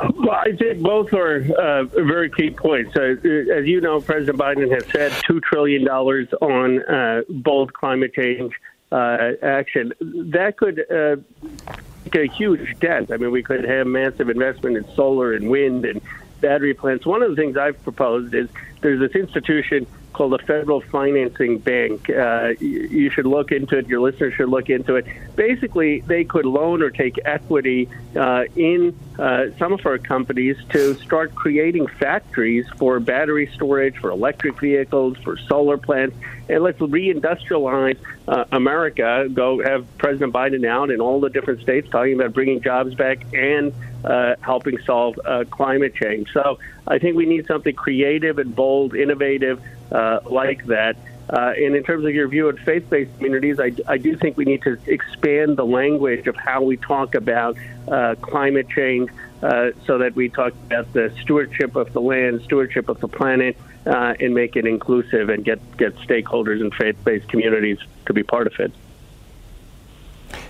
[0.00, 2.96] Well, I think both are uh, very key points.
[2.96, 3.16] Uh,
[3.52, 8.54] as you know, President Biden has said $2 trillion on uh, both climate change
[8.90, 9.92] uh, action.
[10.00, 11.16] That could uh,
[12.04, 13.10] make a huge dent.
[13.10, 16.00] I mean, we could have massive investment in solar and wind and
[16.40, 17.04] battery plants.
[17.04, 18.48] One of the things I've proposed is
[18.80, 19.86] there's this institution
[20.20, 22.10] called the Federal Financing Bank.
[22.10, 23.86] Uh, you, should look into it.
[23.88, 25.06] Your listeners should look into it.
[25.34, 30.94] Basically, they could loan or take equity uh, in uh, some of our companies to
[30.96, 36.14] start creating factories for battery storage, for electric vehicles, for solar plants,
[36.50, 37.96] and let's reindustrialize
[38.28, 39.26] uh, America.
[39.32, 43.24] Go have President Biden out in all the different states talking about bringing jobs back
[43.32, 43.72] and
[44.04, 46.30] uh, helping solve uh, climate change.
[46.34, 49.62] So I think we need something creative and bold, innovative
[49.92, 50.96] uh, like that.
[51.28, 54.44] Uh, and in terms of your view of faith-based communities, I, I, do think we
[54.44, 59.10] need to expand the language of how we talk about uh, climate change,
[59.40, 63.56] uh, so that we talk about the stewardship of the land, stewardship of the planet,
[63.86, 68.48] uh, and make it inclusive and get get stakeholders and faith-based communities to be part
[68.48, 68.72] of it.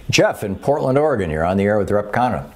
[0.08, 2.10] Jeff in Portland, Oregon, you're on the air with Rep.
[2.10, 2.50] Khanna.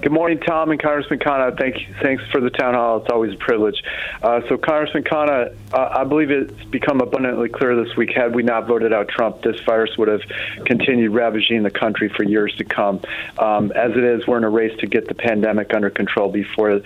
[0.00, 1.56] Good morning, Tom and Congressman Khanna.
[1.58, 2.98] Thank you, thanks for the town hall.
[2.98, 3.82] It's always a privilege.
[4.22, 8.10] Uh, so, Congressman Khanna, uh, I believe it's become abundantly clear this week.
[8.14, 10.22] Had we not voted out Trump, this virus would have
[10.64, 13.00] continued ravaging the country for years to come.
[13.38, 16.80] Um, as it is, we're in a race to get the pandemic under control before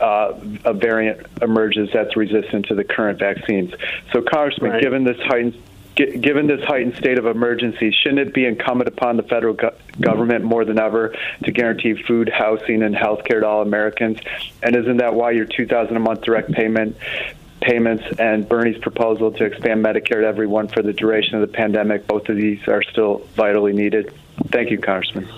[0.00, 3.72] uh, a variant emerges that's resistant to the current vaccines.
[4.12, 4.82] So, Congressman, right.
[4.82, 5.62] given this heightened
[6.06, 10.44] given this heightened state of emergency, shouldn't it be incumbent upon the federal go- government
[10.44, 14.18] more than ever to guarantee food, housing, and health care to all Americans?
[14.62, 16.96] And isn't that why your 2000 a month direct payment
[17.60, 22.06] payments and Bernie's proposal to expand Medicare to everyone for the duration of the pandemic,
[22.06, 24.12] both of these are still vitally needed?
[24.50, 25.28] Thank you, Congressman.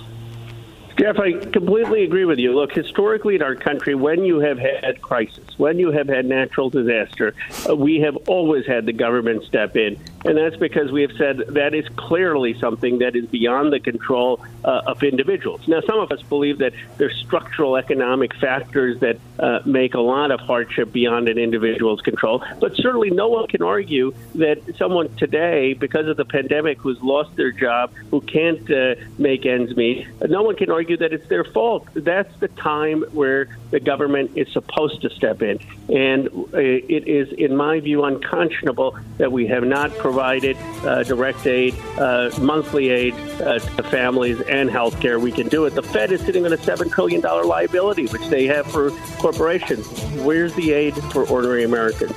[0.97, 2.53] Jeff, I completely agree with you.
[2.53, 6.69] Look, historically in our country, when you have had crisis, when you have had natural
[6.69, 7.33] disaster,
[7.67, 11.37] uh, we have always had the government step in and that's because we have said
[11.49, 15.67] that is clearly something that is beyond the control uh, of individuals.
[15.67, 20.31] Now, some of us believe that there's structural economic factors that uh, make a lot
[20.31, 25.73] of hardship beyond an individual's control, but certainly no one can argue that someone today,
[25.73, 30.43] because of the pandemic, who's lost their job, who can't uh, make ends meet, no
[30.43, 31.87] one can argue that it's their fault.
[31.93, 35.59] That's the time where the government is supposed to step in.
[35.89, 41.75] And uh, it is, in my view, unconscionable that we have not uh, direct aid,
[41.97, 45.19] uh, monthly aid uh, to families and health care.
[45.19, 45.71] We can do it.
[45.71, 49.87] The Fed is sitting on a $7 trillion liability, which they have for corporations.
[50.23, 52.13] Where's the aid for ordinary Americans?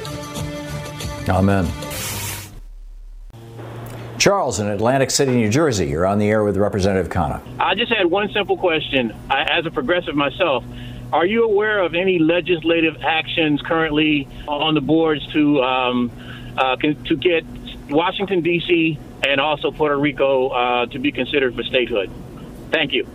[1.29, 1.67] Amen.
[4.19, 5.87] Charles in Atlantic City, New Jersey.
[5.87, 7.41] You're on the air with Representative Khanna.
[7.61, 9.15] I just had one simple question.
[9.31, 10.65] I, as a progressive myself,
[11.13, 16.11] are you aware of any legislative actions currently on the boards to um,
[16.57, 17.45] uh, to get
[17.89, 18.99] Washington D.C.
[19.27, 22.11] and also Puerto Rico uh, to be considered for statehood?
[22.71, 23.07] Thank you.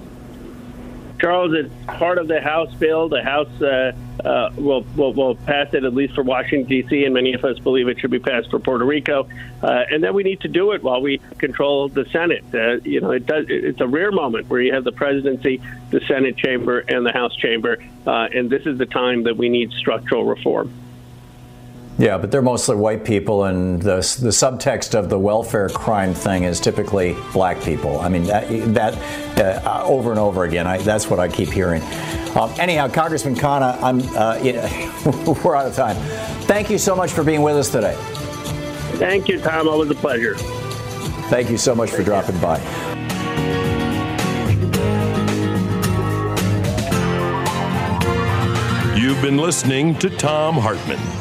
[1.22, 3.08] Charles, it's part of the House bill.
[3.08, 3.94] The House uh,
[4.26, 7.60] uh, will, will, will pass it at least for Washington D.C., and many of us
[7.60, 9.30] believe it should be passed for Puerto Rico.
[9.62, 12.44] Uh, and then we need to do it while we control the Senate.
[12.52, 13.46] Uh, you know, it does.
[13.50, 15.62] It's a rare moment where you have the presidency,
[15.92, 19.48] the Senate chamber, and the House chamber, uh, and this is the time that we
[19.48, 20.74] need structural reform.
[21.98, 26.46] Yeah, but they're mostly white people, and the, the subtext of the welfare crime thing
[26.46, 28.00] is typically black people.
[28.00, 31.84] I mean, that, that uh, over and over again, I, that's what I keep hearing.
[32.36, 35.98] Um, anyhow, Congressman Khanna, I'm, uh, we're out of time.
[36.46, 37.96] Thank you so much for being with us today.
[38.98, 39.68] Thank you, Thom.
[39.68, 40.36] Always a pleasure.
[41.30, 42.58] Thank you so much for dropping by.
[48.96, 51.21] You've been listening to Thom Hartmann.